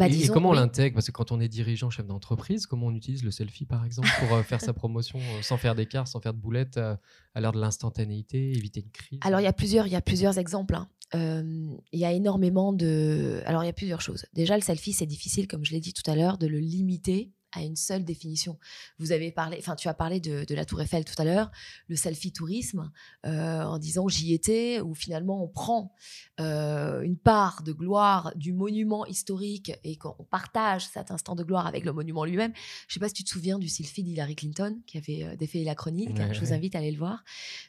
Bah, 0.00 0.08
et, 0.08 0.28
comment 0.28 0.50
on 0.50 0.54
l'intègre? 0.54 0.94
Parce 0.94 1.06
que 1.06 1.12
quand 1.12 1.30
on 1.30 1.40
est 1.40 1.48
dirigeant, 1.48 1.90
chef 1.90 2.06
d'entreprise, 2.06 2.66
comment 2.66 2.86
on 2.86 2.94
utilise 2.94 3.22
le 3.22 3.30
selfie, 3.30 3.66
par 3.66 3.84
exemple, 3.84 4.08
pour 4.18 4.34
euh, 4.34 4.42
faire 4.42 4.60
sa 4.60 4.72
promotion 4.72 5.18
euh, 5.18 5.42
sans 5.42 5.58
faire 5.58 5.74
d'écart, 5.74 6.08
sans 6.08 6.20
faire 6.20 6.32
de 6.32 6.38
boulettes, 6.38 6.78
euh, 6.78 6.96
à 7.34 7.40
l'heure 7.40 7.52
de 7.52 7.60
l'instantanéité, 7.60 8.52
éviter 8.52 8.80
une 8.80 8.90
crise? 8.90 9.20
Alors, 9.22 9.40
il 9.40 9.44
y 9.44 9.46
a 9.46 9.52
plusieurs, 9.52 9.86
il 9.86 9.92
y 9.92 9.96
a 9.96 10.00
plusieurs 10.00 10.38
exemples. 10.38 10.74
Hein. 10.74 10.88
Il 11.12 11.98
y 11.98 12.04
a 12.04 12.12
énormément 12.12 12.72
de... 12.72 13.42
Alors, 13.44 13.62
il 13.62 13.66
y 13.66 13.70
a 13.70 13.74
plusieurs 13.74 14.00
choses. 14.00 14.24
Déjà, 14.32 14.56
le 14.56 14.62
selfie, 14.62 14.92
c'est 14.92 15.06
difficile, 15.06 15.48
comme 15.48 15.64
je 15.64 15.72
l'ai 15.72 15.80
dit 15.80 15.92
tout 15.92 16.08
à 16.08 16.14
l'heure, 16.14 16.38
de 16.38 16.46
le 16.46 16.58
limiter 16.58 17.32
à 17.52 17.62
une 17.62 17.76
seule 17.76 18.04
définition. 18.04 18.58
Vous 18.98 19.12
avez 19.12 19.32
parlé, 19.32 19.56
enfin, 19.58 19.76
tu 19.76 19.88
as 19.88 19.94
parlé 19.94 20.20
de, 20.20 20.44
la 20.54 20.64
Tour 20.64 20.80
Eiffel 20.80 21.04
tout 21.04 21.20
à 21.20 21.24
l'heure, 21.24 21.50
le 21.88 21.96
selfie 21.96 22.32
tourisme, 22.32 22.90
euh, 23.26 23.62
en 23.62 23.78
disant 23.78 24.08
j'y 24.08 24.32
étais, 24.32 24.80
où 24.80 24.94
finalement 24.94 25.42
on 25.42 25.48
prend 25.48 25.94
euh, 26.40 27.00
une 27.02 27.16
part 27.16 27.62
de 27.62 27.72
gloire 27.72 28.32
du 28.36 28.52
monument 28.52 29.06
historique 29.06 29.72
et 29.84 29.96
qu'on 29.96 30.24
partage 30.30 30.86
cet 30.86 31.10
instant 31.10 31.34
de 31.34 31.42
gloire 31.42 31.66
avec 31.66 31.84
le 31.84 31.92
monument 31.92 32.24
lui-même. 32.24 32.52
Je 32.88 32.92
ne 32.92 32.94
sais 32.94 33.00
pas 33.00 33.08
si 33.08 33.14
tu 33.14 33.24
te 33.24 33.30
souviens 33.30 33.58
du 33.58 33.68
selfie 33.68 34.02
d'Hillary 34.02 34.36
Clinton 34.36 34.80
qui 34.86 34.98
avait 34.98 35.24
euh, 35.24 35.36
défait 35.36 35.64
la 35.64 35.74
chronique. 35.74 36.10
je 36.32 36.40
vous 36.40 36.52
invite 36.52 36.74
à 36.74 36.78
aller 36.78 36.92
le 36.92 36.98
voir. 36.98 37.24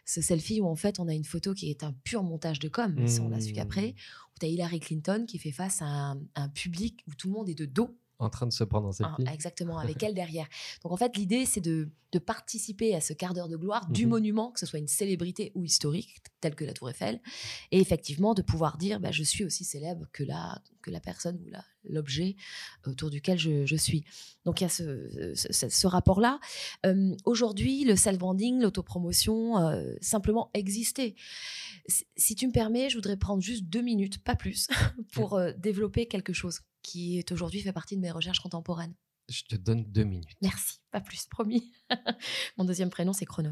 Ce 0.05 0.21
selfie 0.21 0.61
où 0.61 0.67
en 0.67 0.75
fait 0.75 0.99
on 0.99 1.07
a 1.07 1.13
une 1.13 1.25
photo 1.25 1.53
qui 1.53 1.69
est 1.69 1.83
un 1.83 1.93
pur 2.03 2.23
montage 2.23 2.59
de 2.59 2.69
com, 2.69 2.93
mais 2.95 3.19
on 3.19 3.29
l'a 3.29 3.39
su 3.39 3.53
qu'après, 3.53 3.95
où 4.35 4.39
tu 4.39 4.45
as 4.45 4.49
Hillary 4.49 4.79
Clinton 4.79 5.25
qui 5.27 5.39
fait 5.39 5.51
face 5.51 5.81
à 5.81 5.85
un, 5.85 6.21
un 6.35 6.49
public 6.49 7.03
où 7.07 7.15
tout 7.15 7.27
le 7.27 7.33
monde 7.33 7.49
est 7.49 7.55
de 7.55 7.65
dos 7.65 7.97
en 8.21 8.29
train 8.29 8.47
de 8.47 8.53
se 8.53 8.63
prendre 8.63 8.87
en 8.87 8.91
selfie. 8.91 9.23
exactement, 9.31 9.77
avec 9.79 10.01
elle 10.03 10.13
derrière. 10.13 10.47
Donc 10.83 10.91
en 10.91 10.97
fait, 10.97 11.17
l'idée, 11.17 11.45
c'est 11.45 11.61
de, 11.61 11.89
participer 12.25 12.93
à 12.93 12.99
ce 12.99 13.13
quart 13.13 13.33
d'heure 13.33 13.47
de 13.47 13.55
gloire 13.55 13.89
du 13.89 14.03
mhm. 14.03 14.09
monument, 14.09 14.51
que 14.51 14.59
ce 14.59 14.65
soit 14.65 14.79
une 14.79 14.87
célébrité 14.87 15.53
ou 15.55 15.63
historique, 15.63 16.17
telle 16.41 16.55
que 16.55 16.65
la 16.65 16.73
Tour 16.73 16.89
Eiffel, 16.89 17.21
et 17.71 17.79
effectivement 17.79 18.33
de 18.33 18.41
pouvoir 18.41 18.77
dire, 18.77 18.99
bah, 18.99 19.11
je 19.11 19.23
suis 19.23 19.45
aussi 19.45 19.63
célèbre 19.63 20.05
que 20.11 20.23
la, 20.23 20.61
que 20.81 20.91
la 20.91 20.99
personne 20.99 21.37
ou 21.37 21.49
l'objet 21.85 22.35
autour 22.85 23.09
duquel 23.09 23.37
je, 23.37 23.75
suis. 23.75 24.03
Donc 24.45 24.61
il 24.61 24.65
y 24.65 24.67
a 24.67 24.69
ce, 24.69 25.87
rapport-là. 25.87 26.39
Euh, 26.85 27.15
aujourd'hui, 27.25 27.85
le 27.85 27.95
self-branding, 27.95 28.61
l'autopromotion, 28.61 29.57
euh, 29.59 29.93
simplement 30.01 30.51
exister. 30.53 31.15
Si 32.17 32.35
tu 32.35 32.45
me 32.47 32.51
permets, 32.51 32.89
je 32.89 32.97
voudrais 32.97 33.17
prendre 33.17 33.41
juste 33.41 33.65
deux 33.65 33.81
minutes, 33.81 34.23
pas 34.23 34.35
plus, 34.35 34.67
pour 35.13 35.35
euh, 35.35 35.53
développer 35.57 36.07
quelque 36.07 36.33
chose 36.33 36.61
qui 36.81 37.17
est 37.17 37.31
aujourd'hui 37.31 37.61
fait 37.61 37.73
partie 37.73 37.95
de 37.95 38.01
mes 38.01 38.11
recherches 38.11 38.39
contemporaines. 38.39 38.95
Je 39.31 39.43
te 39.43 39.55
donne 39.55 39.85
deux 39.85 40.03
minutes. 40.03 40.37
Merci, 40.41 40.79
pas 40.91 40.99
plus, 40.99 41.25
promis. 41.25 41.71
Mon 42.57 42.65
deuxième 42.65 42.89
prénom, 42.89 43.13
c'est 43.13 43.25
Chronos. 43.25 43.51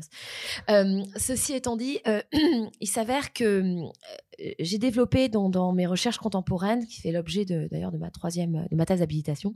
Euh, 0.69 1.03
ceci 1.15 1.53
étant 1.53 1.77
dit, 1.77 1.99
euh, 2.05 2.21
il 2.81 2.87
s'avère 2.87 3.31
que 3.31 3.43
euh, 3.43 4.53
j'ai 4.59 4.77
développé 4.77 5.29
dans, 5.29 5.71
mes 5.71 5.87
recherches 5.87 6.17
contemporaines, 6.17 6.85
qui 6.85 6.99
fait 6.99 7.11
l'objet 7.11 7.45
d'ailleurs 7.45 7.91
de, 7.91 7.97
ma 7.97 8.11
troisième, 8.11 8.67
de 8.69 8.75
ma 8.75 8.85
thèse 8.85 8.99
d'habilitation, 8.99 9.53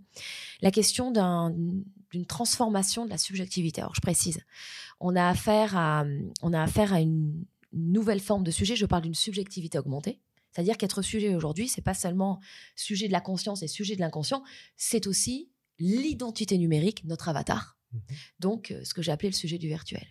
la 0.61 0.71
question 0.71 1.11
d'une 1.11 2.25
transformation 2.25 3.05
de 3.05 3.09
la 3.09 3.17
subjectivité. 3.17 3.81
Alors, 3.81 3.95
je 3.95 4.01
précise, 4.01 4.39
on 5.01 5.15
a 5.17 5.27
affaire 5.27 5.75
à, 5.75 6.05
on 6.41 6.53
a 6.53 6.61
affaire 6.61 6.93
à 6.93 7.01
une 7.01 7.43
nouvelle 7.73 8.21
forme 8.21 8.43
de 8.43 8.51
sujet. 8.51 8.77
Je 8.77 8.85
parle 8.85 9.01
d'une 9.01 9.15
subjectivité 9.15 9.77
augmentée 9.77 10.21
c'est-à-dire 10.53 10.77
qu'être 10.77 11.01
sujet 11.01 11.35
aujourd'hui, 11.35 11.67
c'est 11.67 11.81
pas 11.81 11.93
seulement 11.93 12.39
sujet 12.75 13.07
de 13.07 13.11
la 13.11 13.21
conscience 13.21 13.63
et 13.63 13.67
sujet 13.67 13.95
de 13.95 14.01
l'inconscient, 14.01 14.43
c'est 14.77 15.07
aussi 15.07 15.49
l'identité 15.79 16.57
numérique, 16.57 17.03
notre 17.05 17.29
avatar. 17.29 17.77
Mmh 17.91 17.97
Donc, 18.39 18.71
euh, 18.71 18.83
ce 18.83 18.93
que 18.93 19.01
j'ai 19.01 19.11
appelé 19.11 19.29
le 19.29 19.35
sujet 19.35 19.57
du 19.57 19.67
virtuel. 19.67 20.05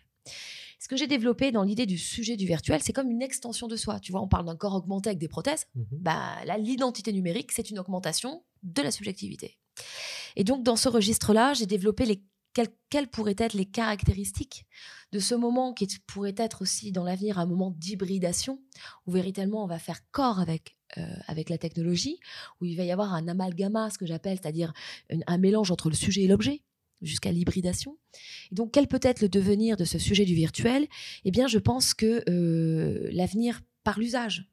Ce 0.81 0.89
que 0.89 0.97
j'ai 0.97 1.07
développé 1.07 1.53
dans 1.53 1.63
l'idée 1.63 1.87
du 1.87 1.97
sujet 1.97 2.37
du 2.37 2.45
virtuel, 2.45 2.83
c'est 2.83 2.93
comme 2.93 3.11
une 3.11 3.23
extension 3.23 3.69
de 3.69 3.77
soi. 3.77 4.01
Tu 4.01 4.11
vois, 4.11 4.21
on 4.21 4.27
parle 4.27 4.47
d'un 4.47 4.57
corps 4.57 4.75
augmenté 4.75 5.11
avec 5.11 5.21
des 5.21 5.29
prothèses. 5.29 5.67
Mmh 5.75 5.83
bah, 5.93 6.45
là, 6.45 6.59
l'identité 6.59 7.13
numérique, 7.13 7.53
c'est 7.53 7.71
une 7.71 7.79
augmentation 7.79 8.45
de 8.65 8.83
la 8.83 8.91
subjectivité. 8.91 9.59
Et 10.35 10.45
donc, 10.45 10.65
dans 10.65 10.77
ce 10.77 10.89
registre-là, 10.89 11.55
j'ai 11.55 11.67
développé 11.67 12.05
les 12.05 12.25
quelles, 12.53 13.09
pourraient 13.09 13.35
être 13.39 13.55
les 13.55 13.65
caractéristiques 13.65 14.67
de 15.13 15.19
ce 15.19 15.35
moment 15.35 15.73
qui 15.73 15.89
pourrait 16.07 16.35
être 16.37 16.63
aussi 16.63 16.93
dans 16.93 17.05
l'avenir 17.05 17.39
un 17.39 17.47
moment 17.47 17.71
d'hybridation, 17.71 18.61
où 19.07 19.13
véritablement 19.13 19.65
on 19.65 19.67
va 19.67 19.79
faire 19.79 20.01
corps 20.11 20.41
avec, 20.41 20.77
euh, 20.99 21.07
avec 21.27 21.51
la 21.51 21.59
technologie, 21.59 22.19
où 22.61 22.65
il 22.65 22.77
va 22.77 22.85
y 22.85 22.91
avoir 22.91 23.15
un 23.15 23.29
amalgama, 23.29 23.91
ce 23.91 23.99
que 23.99 24.07
j'appelle, 24.07 24.39
c'est-à-dire 24.41 24.73
un, 25.27 25.39
mélange 25.39 25.71
entre 25.71 25.89
le 25.89 25.95
sujet 25.95 26.23
et 26.23 26.29
l'objet, 26.29 26.63
jusqu'à 27.01 27.33
l'hybridation. 27.33 27.99
Et 28.51 28.55
donc, 28.55 28.73
quel 28.73 28.89
peut 28.89 29.01
être 29.03 29.21
le 29.21 29.29
devenir 29.29 29.77
de 29.77 29.85
ce 29.85 29.99
sujet 29.99 30.25
du 30.25 30.35
virtuel? 30.35 30.87
Eh 31.25 31.31
bien, 31.31 31.49
je 31.49 31.59
pense 31.59 31.95
que 31.95 32.23
euh, 32.29 33.09
l'avenir 33.13 33.61
par 33.85 33.99
l'usage, 33.99 34.49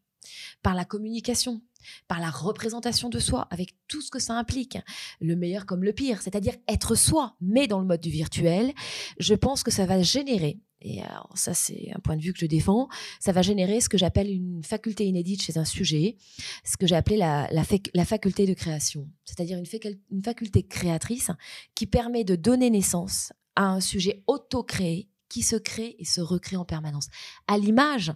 par 0.63 0.73
la 0.75 0.85
communication, 0.85 1.61
par 2.07 2.19
la 2.19 2.29
représentation 2.29 3.09
de 3.09 3.19
soi, 3.19 3.47
avec 3.51 3.75
tout 3.87 4.01
ce 4.01 4.11
que 4.11 4.19
ça 4.19 4.33
implique, 4.33 4.77
le 5.21 5.35
meilleur 5.35 5.65
comme 5.65 5.83
le 5.83 5.93
pire, 5.93 6.21
c'est-à-dire 6.21 6.55
être 6.67 6.95
soi, 6.95 7.35
mais 7.41 7.67
dans 7.67 7.79
le 7.79 7.85
mode 7.85 8.01
du 8.01 8.09
virtuel, 8.09 8.73
je 9.19 9.33
pense 9.33 9.63
que 9.63 9.71
ça 9.71 9.85
va 9.85 10.01
générer, 10.01 10.59
et 10.81 11.01
ça 11.35 11.53
c'est 11.53 11.91
un 11.93 11.99
point 11.99 12.15
de 12.15 12.21
vue 12.21 12.33
que 12.33 12.39
je 12.39 12.45
défends, 12.45 12.87
ça 13.19 13.31
va 13.31 13.41
générer 13.41 13.81
ce 13.81 13.89
que 13.89 13.97
j'appelle 13.97 14.29
une 14.29 14.63
faculté 14.63 15.05
inédite 15.05 15.41
chez 15.41 15.57
un 15.57 15.65
sujet, 15.65 16.17
ce 16.63 16.77
que 16.77 16.87
j'ai 16.87 16.95
appelé 16.95 17.17
la, 17.17 17.49
la, 17.51 18.05
faculté 18.05 18.45
de 18.45 18.53
création, 18.53 19.07
c'est-à-dire 19.25 19.57
une, 19.57 19.65
une 20.11 20.23
faculté 20.23 20.63
créatrice 20.63 21.31
qui 21.75 21.85
permet 21.85 22.23
de 22.23 22.35
donner 22.35 22.69
naissance 22.69 23.33
à 23.55 23.65
un 23.65 23.81
sujet 23.81 24.23
auto-créé 24.27 25.08
qui 25.29 25.43
se 25.43 25.55
crée 25.55 25.95
et 25.99 26.05
se 26.05 26.21
recrée 26.21 26.57
en 26.57 26.65
permanence, 26.65 27.07
à 27.47 27.57
l'image, 27.57 28.11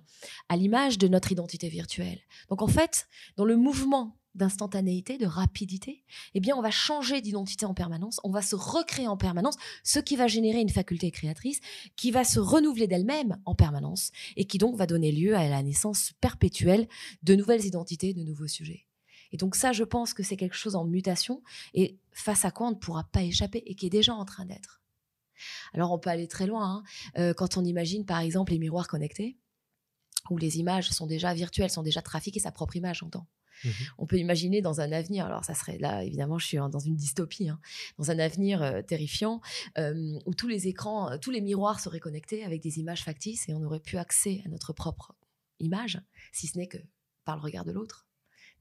à 0.50 0.58
l'image 0.58 0.98
de 0.98 1.08
notre 1.08 1.32
identité 1.32 1.70
virtuelle. 1.70 2.20
Donc 2.50 2.62
en 2.62 2.68
fait, 2.68 3.08
dans 3.38 3.46
le 3.46 3.56
mouvement 3.56 4.18
d'instantanéité, 4.36 5.18
de 5.18 5.28
rapidité, 5.28 6.04
eh 6.34 6.40
bien, 6.40 6.56
on 6.56 6.62
va 6.62 6.72
changer 6.72 7.22
d'identité 7.22 7.66
en 7.66 7.74
permanence, 7.74 8.20
on 8.24 8.32
va 8.32 8.42
se 8.42 8.56
recréer 8.56 9.08
en 9.08 9.18
permanence, 9.18 9.58
ce 9.84 10.00
qui 10.00 10.16
va 10.16 10.28
générer 10.28 10.60
une 10.60 10.70
faculté 10.70 11.12
créatrice 11.12 11.60
qui 11.96 12.12
va 12.12 12.24
se 12.24 12.40
renouveler 12.40 12.88
d'elle-même 12.88 13.38
en 13.46 13.54
permanence 13.54 14.12
et 14.36 14.46
qui 14.46 14.58
donc 14.58 14.76
va 14.76 14.88
donner 14.88 15.12
lieu 15.12 15.36
à 15.36 15.48
la 15.48 15.62
naissance 15.62 16.14
perpétuelle 16.20 16.88
de 17.22 17.36
nouvelles 17.36 17.66
identités, 17.66 18.14
de 18.14 18.24
nouveaux 18.24 18.48
sujets. 18.48 18.88
Et 19.32 19.38
donc 19.38 19.56
ça, 19.56 19.72
je 19.72 19.84
pense 19.84 20.14
que 20.14 20.24
c'est 20.24 20.38
quelque 20.38 20.56
chose 20.56 20.76
en 20.76 20.86
mutation 20.86 21.42
et 21.74 21.98
face 22.12 22.46
à 22.46 22.52
quoi 22.52 22.68
on 22.68 22.72
ne 22.72 22.76
pourra 22.76 23.04
pas 23.04 23.24
échapper 23.24 23.64
et 23.66 23.76
qui 23.76 23.88
est 23.88 23.92
déjà 23.92 24.14
en 24.14 24.26
train 24.26 24.46
d'être. 24.46 24.83
Alors 25.74 25.92
on 25.92 26.00
peut 26.00 26.10
aller 26.10 26.28
très 26.28 26.48
loin. 26.48 26.66
Hein. 26.66 26.84
Euh, 27.18 27.34
quand 27.34 27.58
on 27.58 27.64
imagine 27.64 28.06
par 28.06 28.20
exemple 28.20 28.52
les 28.52 28.60
miroirs 28.60 28.88
connectés, 28.88 29.38
où 30.30 30.38
les 30.38 30.60
images 30.60 30.90
sont 30.90 31.08
déjà 31.08 31.34
virtuelles, 31.34 31.70
sont 31.70 31.84
déjà 31.84 32.02
trafiquées, 32.02 32.40
sa 32.40 32.52
propre 32.52 32.76
image, 32.76 33.00
j'entends. 33.00 33.28
Mmh 33.64 33.70
on 33.98 34.06
peut 34.06 34.18
imaginer 34.18 34.62
dans 34.62 34.82
un 34.82 34.92
avenir, 34.92 35.26
alors 35.26 35.46
ça 35.46 35.54
serait 35.54 35.78
là, 35.78 36.04
évidemment, 36.04 36.38
je 36.38 36.48
suis 36.48 36.58
dans 36.58 36.80
une 36.80 36.96
dystopie, 36.96 37.50
hein, 37.50 37.60
dans 37.98 38.12
un 38.12 38.20
avenir 38.20 38.62
euh, 38.62 38.82
terrifiant, 38.82 39.42
euh, 39.78 40.20
où 40.26 40.34
tous 40.34 40.48
les 40.48 40.68
écrans, 40.68 41.18
tous 41.20 41.32
les 41.32 41.40
miroirs 41.40 41.80
seraient 41.80 42.00
connectés 42.00 42.44
avec 42.44 42.62
des 42.62 42.80
images 42.80 43.04
factices 43.04 43.48
et 43.48 43.54
on 43.54 43.64
aurait 43.64 43.80
plus 43.80 43.98
accès 43.98 44.42
à 44.46 44.50
notre 44.50 44.74
propre 44.74 45.16
image, 45.60 46.02
si 46.32 46.48
ce 46.48 46.58
n'est 46.58 46.68
que 46.68 46.80
par 47.26 47.36
le 47.38 47.42
regard 47.42 47.64
de 47.64 47.72
l'autre. 47.72 48.08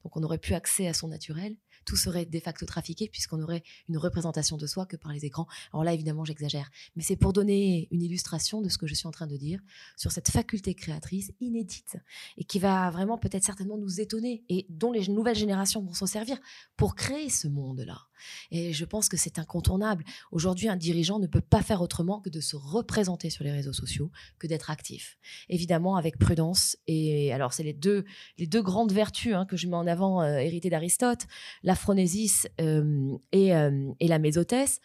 Donc 0.03 0.17
on 0.17 0.23
aurait 0.23 0.37
plus 0.37 0.53
accès 0.53 0.87
à 0.87 0.93
son 0.93 1.07
naturel 1.07 1.55
tout 1.85 1.97
serait 1.97 2.25
de 2.25 2.39
facto 2.39 2.65
trafiqué 2.65 3.07
puisqu'on 3.09 3.41
aurait 3.41 3.63
une 3.89 3.97
représentation 3.97 4.57
de 4.57 4.67
soi 4.67 4.85
que 4.85 4.97
par 4.97 5.11
les 5.11 5.25
écrans. 5.25 5.47
Alors 5.71 5.83
là, 5.83 5.93
évidemment, 5.93 6.25
j'exagère, 6.25 6.69
mais 6.95 7.03
c'est 7.03 7.15
pour 7.15 7.33
donner 7.33 7.87
une 7.91 8.01
illustration 8.01 8.61
de 8.61 8.69
ce 8.69 8.77
que 8.77 8.87
je 8.87 8.93
suis 8.93 9.07
en 9.07 9.11
train 9.11 9.27
de 9.27 9.37
dire 9.37 9.59
sur 9.97 10.11
cette 10.11 10.29
faculté 10.29 10.73
créatrice 10.73 11.31
inédite 11.39 11.97
et 12.37 12.43
qui 12.43 12.59
va 12.59 12.89
vraiment 12.91 13.17
peut-être 13.17 13.43
certainement 13.43 13.77
nous 13.77 13.99
étonner 13.99 14.43
et 14.49 14.65
dont 14.69 14.91
les 14.91 15.07
nouvelles 15.07 15.35
générations 15.35 15.81
vont 15.81 15.93
s'en 15.93 16.05
servir 16.05 16.37
pour 16.77 16.95
créer 16.95 17.29
ce 17.29 17.47
monde-là. 17.47 18.07
Et 18.51 18.73
je 18.73 18.85
pense 18.85 19.09
que 19.09 19.17
c'est 19.17 19.39
incontournable. 19.39 20.03
Aujourd'hui, 20.31 20.69
un 20.69 20.75
dirigeant 20.75 21.19
ne 21.19 21.27
peut 21.27 21.41
pas 21.41 21.61
faire 21.61 21.81
autrement 21.81 22.19
que 22.19 22.29
de 22.29 22.39
se 22.39 22.55
représenter 22.55 23.29
sur 23.29 23.43
les 23.43 23.51
réseaux 23.51 23.73
sociaux, 23.73 24.11
que 24.39 24.47
d'être 24.47 24.69
actif. 24.69 25.17
Évidemment, 25.49 25.95
avec 25.95 26.17
prudence. 26.17 26.77
Et 26.87 27.33
alors, 27.33 27.53
c'est 27.53 27.63
les 27.63 27.73
deux, 27.73 28.05
les 28.37 28.47
deux 28.47 28.61
grandes 28.61 28.91
vertus 28.91 29.33
hein, 29.33 29.45
que 29.45 29.57
je 29.57 29.67
mets 29.67 29.75
en 29.75 29.87
avant, 29.87 30.21
euh, 30.21 30.37
héritées 30.37 30.69
d'Aristote, 30.69 31.27
phronésis 31.75 32.47
euh, 32.61 33.15
et, 33.31 33.55
euh, 33.55 33.91
et, 33.99 34.07
la 34.07 34.19
mésotesse. 34.19 34.79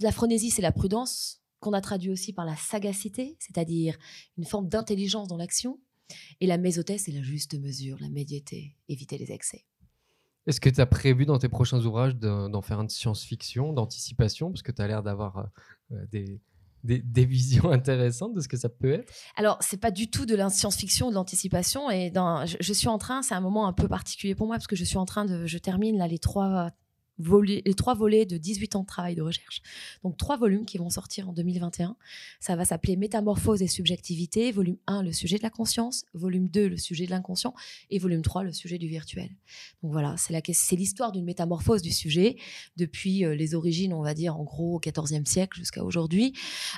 La 0.00 0.12
phronésis, 0.12 0.54
c'est 0.54 0.62
la 0.62 0.72
prudence, 0.72 1.40
qu'on 1.60 1.72
a 1.72 1.80
traduit 1.80 2.10
aussi 2.10 2.32
par 2.32 2.44
la 2.44 2.56
sagacité, 2.56 3.36
c'est-à-dire 3.38 3.96
une 4.38 4.44
forme 4.44 4.68
d'intelligence 4.68 5.28
dans 5.28 5.36
l'action. 5.36 5.78
Et 6.40 6.46
la 6.46 6.58
mésotesse, 6.58 7.04
c'est 7.04 7.12
la 7.12 7.22
juste 7.22 7.58
mesure, 7.58 7.98
la 8.00 8.08
médiété, 8.08 8.76
éviter 8.88 9.18
les 9.18 9.30
excès. 9.30 9.64
Est-ce 10.46 10.60
que 10.60 10.70
tu 10.70 10.80
as 10.80 10.86
prévu 10.86 11.26
dans 11.26 11.38
tes 11.38 11.48
prochains 11.48 11.84
ouvrages 11.84 12.16
d'en 12.16 12.62
faire 12.62 12.80
un 12.80 12.84
de 12.84 12.90
science-fiction, 12.90 13.72
d'anticipation? 13.72 14.50
Parce 14.50 14.62
que 14.62 14.72
tu 14.72 14.82
as 14.82 14.88
l'air 14.88 15.02
d'avoir 15.02 15.50
euh, 15.92 16.06
euh, 16.14 16.38
des, 16.84 17.24
visions 17.24 17.70
intéressantes 17.72 18.34
de 18.34 18.40
ce 18.40 18.48
que 18.48 18.56
ça 18.56 18.68
peut 18.68 18.92
être 18.92 19.12
Alors, 19.36 19.58
c'est 19.60 19.80
pas 19.80 19.90
du 19.90 20.10
tout 20.10 20.26
de 20.26 20.34
la 20.34 20.48
science-fiction 20.48 21.10
de 21.10 21.14
l'anticipation. 21.14 21.90
Et 21.90 22.12
je, 22.14 22.56
je, 22.60 22.72
suis 22.72 22.88
en 22.88 22.98
train, 22.98 23.22
c'est 23.22 23.34
un 23.34 23.40
moment 23.40 23.66
un 23.66 23.72
peu 23.72 23.88
particulier 23.88 24.34
pour 24.34 24.46
moi, 24.46 24.56
parce 24.56 24.66
que 24.66 24.76
je 24.76 24.84
suis 24.84 24.98
en 24.98 25.06
train 25.06 25.24
de. 25.24 25.46
Je 25.46 25.58
termine 25.58 25.98
là 25.98 26.06
les 26.06 26.18
trois 26.18 26.70
les 27.42 27.74
trois 27.74 27.94
volets 27.94 28.26
de 28.26 28.36
18 28.36 28.76
ans 28.76 28.82
de 28.82 28.86
travail 28.86 29.14
de 29.14 29.22
recherche. 29.22 29.62
Donc 30.02 30.16
trois 30.16 30.36
volumes 30.36 30.64
qui 30.64 30.78
vont 30.78 30.90
sortir 30.90 31.28
en 31.28 31.32
2021. 31.32 31.96
Ça 32.40 32.56
va 32.56 32.64
s'appeler 32.64 32.96
Métamorphose 32.96 33.62
et 33.62 33.66
subjectivité, 33.66 34.52
volume 34.52 34.78
1 34.86 35.02
le 35.02 35.12
sujet 35.12 35.38
de 35.38 35.42
la 35.42 35.50
conscience, 35.50 36.04
volume 36.14 36.48
2 36.48 36.68
le 36.68 36.76
sujet 36.76 37.06
de 37.06 37.10
l'inconscient 37.10 37.54
et 37.90 37.98
volume 37.98 38.22
3 38.22 38.42
le 38.42 38.52
sujet 38.52 38.78
du 38.78 38.88
virtuel. 38.88 39.30
Donc 39.82 39.92
voilà, 39.92 40.14
c'est 40.16 40.76
l'histoire 40.76 41.12
d'une 41.12 41.24
métamorphose 41.24 41.82
du 41.82 41.92
sujet 41.92 42.36
depuis 42.76 43.24
euh, 43.24 43.34
les 43.34 43.54
origines, 43.54 43.92
on 43.92 44.02
va 44.02 44.14
dire 44.14 44.36
en 44.36 44.44
gros 44.44 44.76
au 44.76 44.80
14e 44.80 45.26
siècle 45.26 45.58
jusqu'à 45.58 45.84
aujourd'hui 45.84 46.32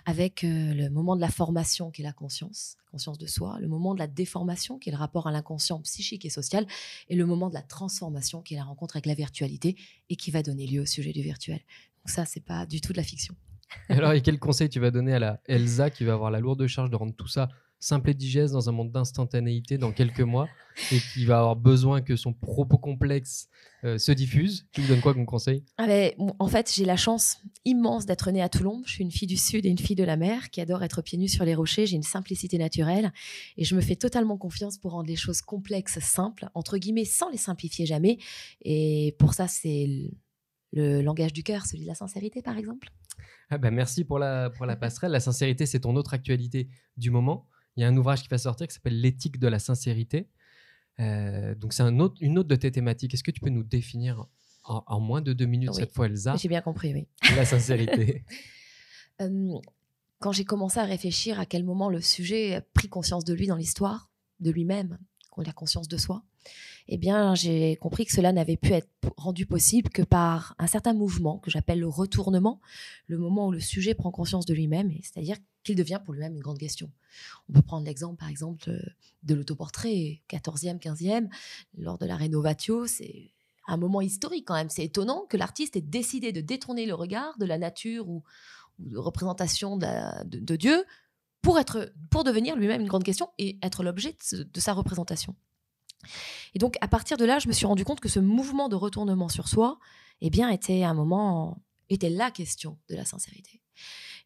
avec 0.07 0.45
euh, 0.45 0.75
le 0.75 0.91
moment 0.91 1.17
de 1.17 1.21
la 1.21 1.31
formation 1.31 1.91
qui 1.91 2.03
est 2.03 2.05
la 2.05 2.13
conscience 2.13 2.77
conscience 2.93 3.19
de 3.19 3.27
soi, 3.27 3.57
le 3.59 3.69
moment 3.69 3.95
de 3.95 3.99
la 3.99 4.07
déformation, 4.07 4.79
qui 4.79 4.91
est 4.91 4.93
le 4.93 4.99
rapport 4.99 5.27
à 5.27 5.33
l'inconscient 5.33 5.81
psychique 5.81 6.27
et 6.27 6.31
social, 6.31 6.67
et 7.09 7.17
le 7.17 7.25
moment 7.25 7.49
de 7.49 7.55
la 7.55 7.63
transformation, 7.63 8.43
qui 8.43 8.53
est 8.55 8.59
la 8.59 8.65
rencontre 8.65 8.97
avec 8.97 9.07
la 9.07 9.15
virtualité, 9.15 9.77
et 10.11 10.17
qui 10.17 10.31
va 10.33 10.43
donner 10.43 10.67
lieu 10.67 10.83
au 10.83 10.87
sujet 10.87 11.13
du 11.13 11.23
virtuel. 11.23 11.61
ça, 12.05 12.25
c'est 12.25 12.45
pas 12.45 12.67
du 12.67 12.81
tout 12.81 12.93
de 12.93 12.99
la 12.99 13.05
fiction. 13.05 13.35
Alors, 13.89 14.13
et 14.13 14.21
quel 14.21 14.39
conseil 14.39 14.69
tu 14.69 14.81
vas 14.81 14.91
donner 14.91 15.15
à 15.15 15.19
la 15.19 15.41
Elsa 15.47 15.91
qui 15.91 16.05
va 16.05 16.15
avoir 16.15 16.31
la 16.31 16.41
lourde 16.41 16.67
charge 16.67 16.91
de 16.91 16.97
rendre 16.97 17.15
tout 17.15 17.29
ça 17.29 17.49
simple 17.83 18.11
et 18.11 18.15
digeste 18.15 18.53
dans 18.53 18.69
un 18.69 18.73
monde 18.73 18.93
d'instantanéité 18.93 19.77
dans 19.77 19.91
quelques 19.91 20.21
mois 20.21 20.49
et 20.93 20.99
qui 21.13 21.25
va 21.25 21.41
avoir 21.41 21.57
besoin 21.57 22.01
que 22.01 22.15
son 22.15 22.33
propos 22.33 22.79
complexe 22.79 23.49
euh, 23.85 23.99
se 23.99 24.13
diffuse? 24.13 24.69
Tu 24.71 24.83
lui 24.83 24.89
donnes 24.89 25.01
quoi 25.01 25.13
comme 25.13 25.27
conseil? 25.27 25.65
Ah 25.77 25.89
ben, 25.89 26.13
En 26.39 26.47
fait, 26.47 26.73
j'ai 26.73 26.85
la 26.85 26.97
chance 26.97 27.39
immense 27.65 28.07
d'être 28.07 28.31
née 28.31 28.41
à 28.41 28.49
Toulon. 28.49 28.83
Je 28.87 28.93
suis 28.93 29.03
une 29.03 29.11
fille 29.11 29.27
du 29.27 29.37
Sud 29.37 29.67
et 29.67 29.69
une 29.69 29.79
fille 29.79 29.97
de 29.97 30.05
la 30.05 30.17
mer 30.17 30.51
qui 30.51 30.61
adore 30.61 30.85
être 30.85 31.03
pieds 31.03 31.19
nus 31.19 31.29
sur 31.29 31.45
les 31.45 31.57
rochers. 31.57 31.87
J'ai 31.87 31.97
une 31.97 32.05
simplicité 32.05 32.57
naturelle 32.57 33.13
et 33.57 33.65
je 33.65 33.75
me 33.75 33.81
fais 33.81 33.97
totalement 33.97 34.39
confiance 34.39 34.79
pour 34.79 34.93
rendre 34.93 35.09
les 35.09 35.17
choses 35.17 35.43
complexes 35.43 35.99
simples, 35.99 36.49
entre 36.55 36.79
guillemets, 36.79 37.05
sans 37.05 37.31
les 37.31 37.37
simplifier 37.37 37.85
jamais. 37.85 38.19
Et 38.65 39.17
pour 39.19 39.35
ça, 39.35 39.49
c'est 39.49 39.89
le 40.73 41.03
langage 41.03 41.33
du 41.33 41.43
cœur, 41.43 41.67
celui 41.67 41.83
de 41.83 41.89
la 41.89 41.95
sincérité, 41.95 42.43
par 42.43 42.57
exemple. 42.57 42.89
Ah 43.51 43.59
ben 43.59 43.73
merci 43.73 44.05
pour 44.05 44.19
la, 44.19 44.51
pour 44.51 44.67
la 44.67 44.77
passerelle. 44.77 45.13
La 45.13 45.21
sincérité, 45.21 45.67
c'est 45.67 45.81
ton 45.81 45.97
autre 45.97 46.15
actualité 46.15 46.69
du 46.97 47.11
moment. 47.11 47.47
Il 47.77 47.83
y 47.83 47.85
a 47.85 47.89
un 47.89 47.97
ouvrage 47.97 48.23
qui 48.23 48.29
va 48.29 48.39
sortir 48.39 48.67
qui 48.67 48.75
s'appelle 48.75 49.01
L'éthique 49.01 49.39
de 49.39 49.49
la 49.49 49.59
sincérité. 49.59 50.29
Euh, 51.01 51.55
donc, 51.55 51.73
c'est 51.73 51.83
un 51.83 51.99
autre, 52.01 52.17
une 52.21 52.39
autre 52.39 52.49
de 52.49 52.57
tes 52.57 52.71
thématiques. 52.71 53.15
Est-ce 53.15 53.23
que 53.23 53.31
tu 53.31 53.41
peux 53.41 53.51
nous 53.51 53.63
définir 53.63 54.27
en, 54.65 55.01
moins 55.01 55.21
de 55.21 55.33
deux 55.33 55.47
minutes 55.47 55.75
cette 55.75 55.93
fois, 55.93 56.07
Elsa? 56.07 56.37
J'ai 56.37 56.49
bien 56.49 56.61
compris, 56.61 56.93
oui. 56.93 57.09
La 57.37 57.45
sincérité. 57.45 58.25
quand 60.19 60.33
j'ai 60.33 60.45
commencé 60.45 60.79
à 60.79 60.85
réfléchir 60.85 61.41
à 61.41 61.47
quel 61.47 61.65
moment 61.65 61.89
le 61.89 62.01
sujet 62.01 62.55
a 62.55 62.61
pris 62.61 62.89
conscience 62.89 63.25
de 63.25 63.35
lui 63.35 63.47
dans 63.47 63.57
l'histoire, 63.57 64.11
de 64.41 64.51
lui-même, 64.51 64.99
qu'on 65.31 65.43
a 65.43 65.53
conscience 65.53 65.89
de 65.89 65.97
soi, 65.97 66.25
eh 66.89 66.99
bien, 66.99 67.35
j'ai 67.35 67.77
compris 67.77 68.05
que 68.05 68.13
cela 68.13 68.33
n'avait 68.33 68.57
pu 68.57 68.73
être 68.73 68.89
rendu 69.17 69.47
possible 69.47 69.91
que 69.91 70.03
par 70.03 70.55
un 70.59 70.67
certain 70.67 70.93
mouvement 70.95 71.39
que 71.39 71.51
j'appelle 71.51 71.81
le 71.81 71.89
retournement, 71.89 72.61
le 73.07 73.19
moment 73.19 73.49
où 73.49 73.53
le 73.53 73.61
sujet 73.61 73.95
prend 73.95 74.11
conscience 74.11 74.47
de 74.47 74.55
lui-même, 74.55 74.93
c'est-à-dire 75.03 75.37
qu'il 75.63 75.77
devient 75.77 76.01
pour 76.05 76.15
lui-même 76.15 76.35
une 76.35 76.43
grande 76.43 76.59
question. 76.59 76.91
On 77.49 77.53
peut 77.53 77.63
prendre 77.63 77.87
l'exemple, 77.87 78.17
par 78.17 78.29
exemple, 78.29 78.69
euh, 78.69 78.81
de 79.23 79.35
l'autoportrait, 79.35 80.21
14e, 80.29 80.81
15e, 80.81 81.29
lors 81.79 81.99
de 81.99 82.07
la 82.07 82.17
Rénovatio, 82.17 82.87
c'est 82.87 83.31
un 83.69 83.77
moment 83.77 84.01
historique 84.01 84.47
quand 84.47 84.55
même. 84.55 84.71
C'est 84.71 84.85
étonnant 84.85 85.27
que 85.29 85.37
l'artiste 85.37 85.77
ait 85.77 85.81
décidé 85.81 86.33
de 86.33 86.41
détourner 86.41 86.87
le 86.87 86.95
regard 86.95 87.39
de 87.39 87.47
la 87.47 87.59
nature 87.59 88.09
ou, 88.09 88.23
de 88.79 88.99
représentation 88.99 89.77
de, 89.77 90.57
Dieu 90.57 90.85
pour, 91.41 91.59
être, 91.59 91.93
pour 92.11 92.25
devenir 92.25 92.57
lui-même 92.57 92.81
une 92.81 92.89
grande 92.89 93.05
question 93.05 93.29
et 93.39 93.59
être 93.63 93.83
l'objet 93.83 94.17
de, 94.33 94.61
sa 94.61 94.73
représentation. 94.73 95.37
Et 96.55 96.59
donc, 96.59 96.77
à 96.81 96.89
partir 96.89 97.17
de 97.17 97.25
là, 97.25 97.39
je 97.39 97.49
me 97.49 97.53
suis 97.53 97.67
rendu 97.67 97.85
compte 97.85 98.01
que 98.01 98.09
ce 98.09 98.21
mouvement 98.21 98.69
de 98.69 98.77
retournement 98.77 99.29
sur 99.29 99.49
soi, 99.49 99.79
eh 100.21 100.31
bien, 100.31 100.49
était 100.49 100.83
un 100.83 100.95
moment, 100.95 101.63
était 101.89 102.11
la 102.11 102.31
question 102.31 102.79
de 102.89 102.97
la 102.97 103.05
sincérité. 103.05 103.61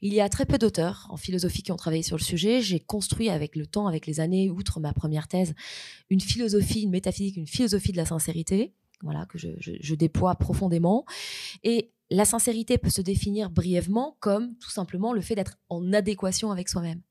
Il 0.02 0.12
y 0.12 0.21
a 0.21 0.28
très 0.28 0.45
peu 0.45 0.59
d'auteurs 0.59 1.06
en 1.11 1.16
philosophie 1.16 1.62
qui 1.62 1.73
ont 1.73 1.76
travaillé 1.76 2.02
sur 2.02 2.16
le 2.16 2.23
sujet. 2.23 2.61
J'ai 2.61 2.80
construit 2.80 3.30
avec 3.30 3.56
le 3.56 3.66
temps, 3.66 3.87
avec 3.87 4.06
les 4.06 4.21
années, 4.21 4.50
outre 4.50 4.78
ma 4.78 4.92
première 4.92 5.26
thèse, 5.26 5.54
une 6.11 6.21
philosophie, 6.21 6.83
une 6.83 6.90
métaphysique, 6.90 7.37
une 7.37 7.47
philosophie 7.47 7.92
de 7.92 7.97
la 7.97 8.04
sincérité, 8.04 8.75
voilà, 9.03 9.26
que 9.26 9.38
je, 9.38 9.95
déploie 9.95 10.35
profondément. 10.37 11.05
Et 11.62 11.93
la 12.11 12.25
sincérité 12.25 12.79
peut 12.79 12.91
se 12.91 13.00
définir 13.00 13.50
brièvement 13.50 14.17
comme 14.21 14.57
tout 14.59 14.71
simplement 14.71 15.12
le 15.12 15.21
fait 15.21 15.35
d'être 15.35 15.59
en 15.69 15.93
adéquation 15.93 16.50
avec 16.50 16.69
soi-même. 16.69 17.03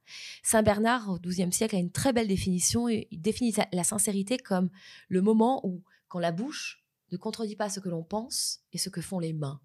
Saint 0.44 0.64
Bernard, 0.64 1.10
au 1.10 1.20
XIIe 1.20 1.52
siècle, 1.52 1.76
a 1.76 1.80
une 1.80 1.92
très 1.92 2.14
belle 2.14 2.28
définition. 2.28 2.88
Il 2.88 3.22
définit 3.22 3.54
la 3.74 3.84
sincérité 3.84 4.38
comme 4.38 4.70
le 5.10 5.22
moment 5.22 5.66
où, 5.66 5.84
quand 6.08 6.20
la 6.20 6.32
bouche 6.32 6.84
ne 7.12 7.18
contredit 7.18 7.56
pas 7.56 7.70
ce 7.70 7.80
que 7.80 7.90
l'on 7.90 8.04
pense 8.04 8.62
et 8.72 8.78
ce 8.78 8.90
que 8.90 9.02
font 9.02 9.20
les 9.20 9.34
mains, 9.34 9.62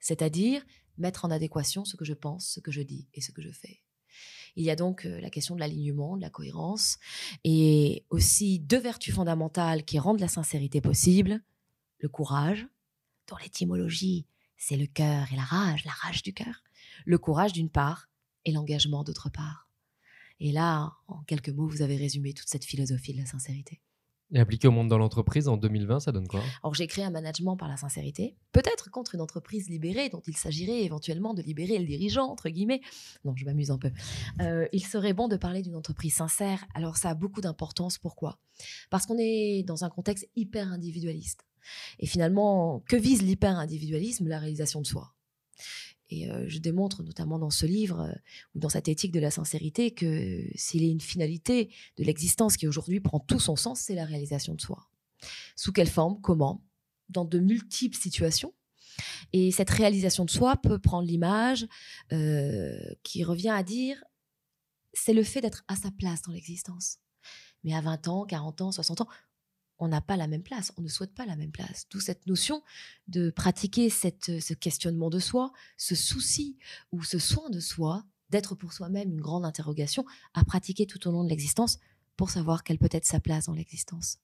c'est-à-dire 0.00 0.64
mettre 0.96 1.24
en 1.24 1.30
adéquation 1.30 1.84
ce 1.84 1.96
que 1.96 2.04
je 2.04 2.14
pense, 2.14 2.48
ce 2.48 2.60
que 2.60 2.72
je 2.72 2.82
dis 2.82 3.08
et 3.14 3.20
ce 3.20 3.32
que 3.32 3.42
je 3.42 3.50
fais. 3.50 3.82
Il 4.56 4.64
y 4.64 4.70
a 4.70 4.76
donc 4.76 5.06
euh, 5.06 5.20
la 5.20 5.30
question 5.30 5.54
de 5.54 5.60
l'alignement, 5.60 6.16
de 6.16 6.22
la 6.22 6.30
cohérence, 6.30 6.98
et 7.44 8.04
aussi 8.10 8.58
deux 8.58 8.78
vertus 8.78 9.14
fondamentales 9.14 9.84
qui 9.84 9.98
rendent 9.98 10.20
la 10.20 10.28
sincérité 10.28 10.80
possible, 10.80 11.42
le 11.98 12.08
courage, 12.08 12.66
dont 13.28 13.36
l'étymologie 13.36 14.26
c'est 14.58 14.76
le 14.76 14.86
cœur 14.86 15.32
et 15.32 15.36
la 15.36 15.44
rage, 15.44 15.84
la 15.84 15.92
rage 15.92 16.22
du 16.22 16.34
cœur. 16.34 16.62
Le 17.06 17.16
courage 17.16 17.52
d'une 17.52 17.70
part 17.70 18.08
et 18.44 18.52
l'engagement 18.52 19.04
d'autre 19.04 19.30
part. 19.30 19.68
Et 20.40 20.52
là, 20.52 20.92
en 21.06 21.22
quelques 21.22 21.48
mots, 21.48 21.68
vous 21.68 21.82
avez 21.82 21.96
résumé 21.96 22.34
toute 22.34 22.48
cette 22.48 22.64
philosophie 22.64 23.12
de 23.12 23.18
la 23.18 23.26
sincérité. 23.26 23.80
Et 24.30 24.38
appliqué 24.38 24.68
au 24.68 24.70
monde 24.72 24.88
dans 24.88 24.98
l'entreprise 24.98 25.48
en 25.48 25.56
2020, 25.56 26.00
ça 26.00 26.12
donne 26.12 26.28
quoi? 26.28 26.42
Alors 26.62 26.74
j'ai 26.74 26.86
créé 26.86 27.02
un 27.02 27.10
management 27.10 27.56
par 27.56 27.66
la 27.66 27.78
sincérité, 27.78 28.36
peut-être 28.52 28.90
contre 28.90 29.14
une 29.14 29.22
entreprise 29.22 29.70
libérée 29.70 30.10
dont 30.10 30.20
il 30.26 30.36
s'agirait 30.36 30.82
éventuellement 30.82 31.32
de 31.32 31.40
libérer 31.40 31.78
le 31.78 31.86
dirigeant, 31.86 32.26
entre 32.26 32.50
guillemets. 32.50 32.82
Non, 33.24 33.34
je 33.36 33.46
m'amuse 33.46 33.70
un 33.70 33.78
peu. 33.78 33.90
Euh, 34.42 34.68
il 34.72 34.84
serait 34.84 35.14
bon 35.14 35.28
de 35.28 35.38
parler 35.38 35.62
d'une 35.62 35.76
entreprise 35.76 36.14
sincère. 36.14 36.62
Alors 36.74 36.98
ça 36.98 37.08
a 37.08 37.14
beaucoup 37.14 37.40
d'importance. 37.40 37.96
Pourquoi? 37.96 38.38
Parce 38.90 39.06
qu'on 39.06 39.16
est 39.18 39.62
dans 39.62 39.84
un 39.84 39.88
contexte 39.88 40.28
hyper 40.36 40.70
individualiste. 40.70 41.47
Et 41.98 42.06
finalement, 42.06 42.80
que 42.88 42.96
vise 42.96 43.22
l'hyper-individualisme 43.22 44.28
La 44.28 44.38
réalisation 44.38 44.80
de 44.80 44.86
soi? 44.86 45.14
Et 46.10 46.30
euh, 46.30 46.44
je 46.48 46.58
démontre 46.58 47.02
notamment 47.02 47.38
dans 47.38 47.50
ce 47.50 47.66
livre 47.66 48.00
euh, 48.00 48.12
ou 48.54 48.60
dans 48.60 48.68
cette 48.68 48.88
éthique 48.88 49.12
de 49.12 49.20
la 49.20 49.30
sincérité 49.30 49.90
que 49.90 50.44
s'il 50.54 50.82
est 50.82 50.90
une 50.90 51.00
finalité 51.00 51.72
de 51.96 52.04
l'existence 52.04 52.56
qui 52.56 52.66
aujourd'hui 52.66 53.00
prend 53.00 53.20
tout 53.20 53.40
son 53.40 53.56
sens, 53.56 53.80
c'est 53.80 53.94
la 53.94 54.04
réalisation 54.04 54.54
de 54.54 54.60
soi. 54.60 54.88
Sous 55.56 55.72
quelle 55.72 55.88
forme? 55.88 56.20
Comment? 56.20 56.64
Dans 57.08 57.24
de 57.24 57.38
multiples 57.38 57.96
situations. 57.96 58.54
Et 59.32 59.50
cette 59.52 59.70
réalisation 59.70 60.24
de 60.24 60.30
soi 60.30 60.56
peut 60.56 60.78
prendre 60.78 61.06
l'image 61.06 61.66
euh, 62.12 62.78
qui 63.02 63.22
revient 63.22 63.50
à 63.50 63.62
dire 63.62 64.02
c'est 64.92 65.12
le 65.12 65.22
fait 65.22 65.40
d'être 65.40 65.64
à 65.68 65.76
sa 65.76 65.90
place 65.90 66.22
dans 66.22 66.32
l'existence. 66.32 66.98
Mais 67.64 67.74
à 67.74 67.80
20 67.80 68.08
ans, 68.08 68.24
40 68.24 68.62
ans, 68.62 68.72
60 68.72 69.02
ans, 69.02 69.08
on 69.78 69.88
n'a 69.88 70.00
pas 70.00 70.16
la 70.16 70.26
même 70.26 70.42
place, 70.42 70.72
on 70.76 70.82
ne 70.82 70.88
souhaite 70.88 71.14
pas 71.14 71.26
la 71.26 71.36
même 71.36 71.52
place. 71.52 71.86
D'où 71.90 72.00
cette 72.00 72.26
notion 72.26 72.62
de 73.06 73.30
pratiquer 73.30 73.90
cette, 73.90 74.40
ce 74.40 74.54
questionnement 74.54 75.10
de 75.10 75.18
soi, 75.18 75.52
ce 75.76 75.94
souci 75.94 76.56
ou 76.92 77.02
ce 77.02 77.18
soin 77.18 77.50
de 77.50 77.60
soi, 77.60 78.04
d'être 78.30 78.54
pour 78.54 78.72
soi-même 78.72 79.10
une 79.10 79.20
grande 79.20 79.44
interrogation 79.44 80.04
à 80.34 80.44
pratiquer 80.44 80.86
tout 80.86 81.06
au 81.08 81.12
long 81.12 81.24
de 81.24 81.28
l'existence 81.28 81.78
pour 82.16 82.30
savoir 82.30 82.64
quelle 82.64 82.78
peut 82.78 82.88
être 82.90 83.06
sa 83.06 83.20
place 83.20 83.46
dans 83.46 83.54
l'existence. 83.54 84.18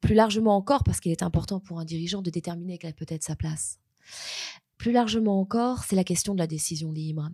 Plus 0.00 0.14
largement 0.14 0.56
encore, 0.56 0.84
parce 0.84 1.00
qu'il 1.00 1.12
est 1.12 1.24
important 1.24 1.60
pour 1.60 1.80
un 1.80 1.84
dirigeant 1.84 2.22
de 2.22 2.30
déterminer 2.30 2.78
quelle 2.78 2.94
peut 2.94 3.06
être 3.08 3.24
sa 3.24 3.34
place. 3.34 3.80
Plus 4.78 4.92
largement 4.92 5.40
encore, 5.40 5.84
c'est 5.84 5.96
la 5.96 6.04
question 6.04 6.34
de 6.34 6.38
la 6.38 6.46
décision 6.46 6.92
libre. 6.92 7.28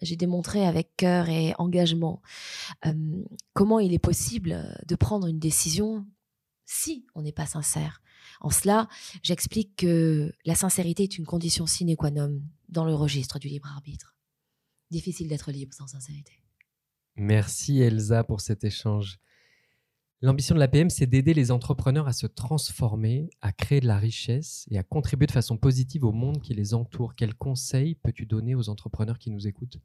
J'ai 0.00 0.16
démontré 0.16 0.64
avec 0.64 0.96
cœur 0.96 1.28
et 1.28 1.54
engagement 1.58 2.22
euh, 2.86 3.24
comment 3.52 3.80
il 3.80 3.92
est 3.92 3.98
possible 3.98 4.76
de 4.86 4.94
prendre 4.94 5.26
une 5.26 5.38
décision 5.38 6.06
si 6.64 7.06
on 7.14 7.22
n'est 7.22 7.32
pas 7.32 7.46
sincère. 7.46 8.02
En 8.40 8.50
cela, 8.50 8.88
j'explique 9.22 9.76
que 9.76 10.32
la 10.44 10.54
sincérité 10.54 11.02
est 11.04 11.18
une 11.18 11.26
condition 11.26 11.66
sine 11.66 11.96
qua 11.96 12.10
non 12.10 12.40
dans 12.68 12.84
le 12.84 12.94
registre 12.94 13.38
du 13.38 13.48
libre 13.48 13.68
arbitre. 13.68 14.16
Difficile 14.90 15.28
d'être 15.28 15.52
libre 15.52 15.74
sans 15.74 15.86
sincérité. 15.86 16.42
Merci 17.16 17.80
Elsa 17.80 18.24
pour 18.24 18.40
cet 18.40 18.64
échange. 18.64 19.18
L'ambition 20.24 20.54
de 20.54 20.60
l'APM, 20.60 20.88
c'est 20.88 21.06
d'aider 21.06 21.34
les 21.34 21.50
entrepreneurs 21.50 22.06
à 22.06 22.12
se 22.12 22.28
transformer, 22.28 23.28
à 23.40 23.50
créer 23.50 23.80
de 23.80 23.88
la 23.88 23.98
richesse 23.98 24.66
et 24.70 24.78
à 24.78 24.84
contribuer 24.84 25.26
de 25.26 25.32
façon 25.32 25.58
positive 25.58 26.04
au 26.04 26.12
monde 26.12 26.40
qui 26.40 26.54
les 26.54 26.74
entoure. 26.74 27.16
Quels 27.16 27.34
conseils 27.34 27.96
peux-tu 27.96 28.24
donner 28.24 28.54
aux 28.54 28.68
entrepreneurs 28.68 29.18
qui 29.18 29.32
nous 29.32 29.48
écoutent? 29.48 29.78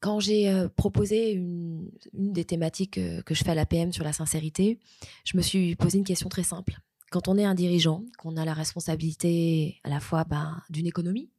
Quand 0.00 0.20
j'ai 0.20 0.48
euh, 0.48 0.68
proposé 0.68 1.32
une, 1.32 1.90
des 2.12 2.44
thématiques 2.44 2.98
euh, 2.98 3.22
que 3.22 3.34
je 3.34 3.44
fais 3.44 3.50
à 3.50 3.54
l'APM 3.54 3.92
sur 3.92 4.04
la 4.04 4.12
sincérité, 4.12 4.78
je 5.24 5.36
me 5.36 5.42
suis 5.42 5.76
posé 5.76 5.98
une 5.98 6.04
question 6.04 6.28
très 6.28 6.42
simple. 6.42 6.78
Quand 7.10 7.28
on 7.28 7.38
est 7.38 7.44
un 7.44 7.54
dirigeant, 7.54 8.04
qu'on 8.18 8.36
a 8.36 8.44
la 8.44 8.54
responsabilité 8.54 9.80
à 9.84 9.88
la 9.88 10.00
fois 10.00 10.24
ben, 10.24 10.60
d'une 10.70 10.86
économie, 10.86 11.30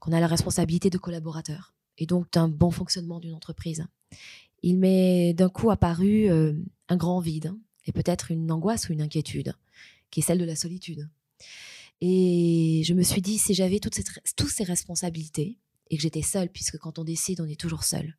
qu'on 0.00 0.12
a 0.12 0.20
la 0.20 0.26
responsabilité 0.26 0.88
de 0.90 0.98
collaborateurs 0.98 1.74
et 1.98 2.06
donc 2.06 2.30
d'un 2.32 2.48
bon 2.48 2.70
fonctionnement 2.70 3.20
d'une 3.20 3.34
entreprise, 3.34 3.86
il 4.62 4.78
m'est 4.78 5.34
d'un 5.34 5.48
coup 5.48 5.70
apparu 5.70 6.30
euh, 6.30 6.54
un 6.88 6.96
grand 6.96 7.20
vide 7.20 7.54
et 7.86 7.92
peut-être 7.92 8.30
une 8.30 8.50
angoisse 8.50 8.88
ou 8.88 8.92
une 8.92 9.02
inquiétude, 9.02 9.54
qui 10.10 10.20
est 10.20 10.22
celle 10.22 10.38
de 10.38 10.44
la 10.44 10.56
solitude. 10.56 11.08
Et 12.00 12.82
je 12.84 12.94
me 12.94 13.02
suis 13.02 13.20
dit, 13.20 13.38
si 13.38 13.54
j'avais 13.54 13.78
toutes 13.78 13.94
ces 13.94 14.64
responsabilités, 14.64 15.58
et 15.90 15.96
que 15.96 16.02
j'étais 16.02 16.22
seule, 16.22 16.50
puisque 16.50 16.78
quand 16.78 16.98
on 16.98 17.04
décide, 17.04 17.40
on 17.40 17.46
est 17.46 17.60
toujours 17.60 17.84
seul. 17.84 18.16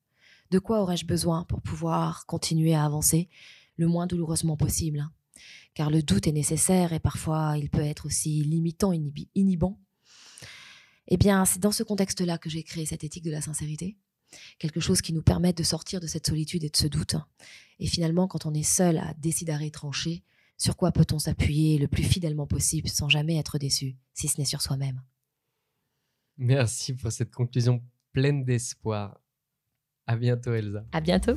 De 0.51 0.59
quoi 0.59 0.81
aurais-je 0.81 1.05
besoin 1.05 1.43
pour 1.43 1.61
pouvoir 1.61 2.25
continuer 2.25 2.75
à 2.75 2.85
avancer 2.85 3.29
le 3.77 3.87
moins 3.87 4.07
douloureusement 4.07 4.57
possible 4.57 4.99
hein? 4.99 5.11
Car 5.73 5.89
le 5.89 6.01
doute 6.01 6.27
est 6.27 6.31
nécessaire 6.31 6.93
et 6.93 6.99
parfois 6.99 7.57
il 7.57 7.69
peut 7.69 7.81
être 7.81 8.05
aussi 8.05 8.43
limitant, 8.43 8.93
inhibant. 8.93 9.79
Eh 11.07 11.17
bien, 11.17 11.43
c'est 11.45 11.59
dans 11.59 11.73
ce 11.73 11.83
contexte-là 11.83 12.37
que 12.37 12.49
j'ai 12.49 12.63
créé 12.63 12.85
cette 12.85 13.03
éthique 13.03 13.25
de 13.25 13.31
la 13.31 13.41
sincérité. 13.41 13.97
Quelque 14.57 14.79
chose 14.79 15.01
qui 15.01 15.13
nous 15.13 15.21
permette 15.21 15.57
de 15.57 15.63
sortir 15.63 15.99
de 15.99 16.07
cette 16.07 16.27
solitude 16.27 16.63
et 16.63 16.69
de 16.69 16.77
ce 16.77 16.87
doute. 16.87 17.15
Et 17.79 17.87
finalement, 17.87 18.27
quand 18.27 18.45
on 18.45 18.53
est 18.53 18.63
seul 18.63 18.97
à 18.97 19.13
décider 19.15 19.51
à 19.51 19.69
trancher, 19.69 20.23
sur 20.57 20.77
quoi 20.77 20.91
peut-on 20.91 21.19
s'appuyer 21.19 21.77
le 21.77 21.87
plus 21.87 22.03
fidèlement 22.03 22.47
possible 22.47 22.87
sans 22.87 23.09
jamais 23.09 23.35
être 23.35 23.57
déçu, 23.57 23.97
si 24.13 24.27
ce 24.27 24.39
n'est 24.39 24.45
sur 24.45 24.61
soi-même? 24.61 25.01
Merci 26.37 26.93
pour 26.93 27.11
cette 27.11 27.33
conclusion 27.33 27.81
pleine 28.11 28.43
d'espoir. 28.43 29.19
À 30.07 30.15
bientôt, 30.15 30.53
Elsa. 30.53 30.83
À 30.91 31.01
bientôt. 31.01 31.35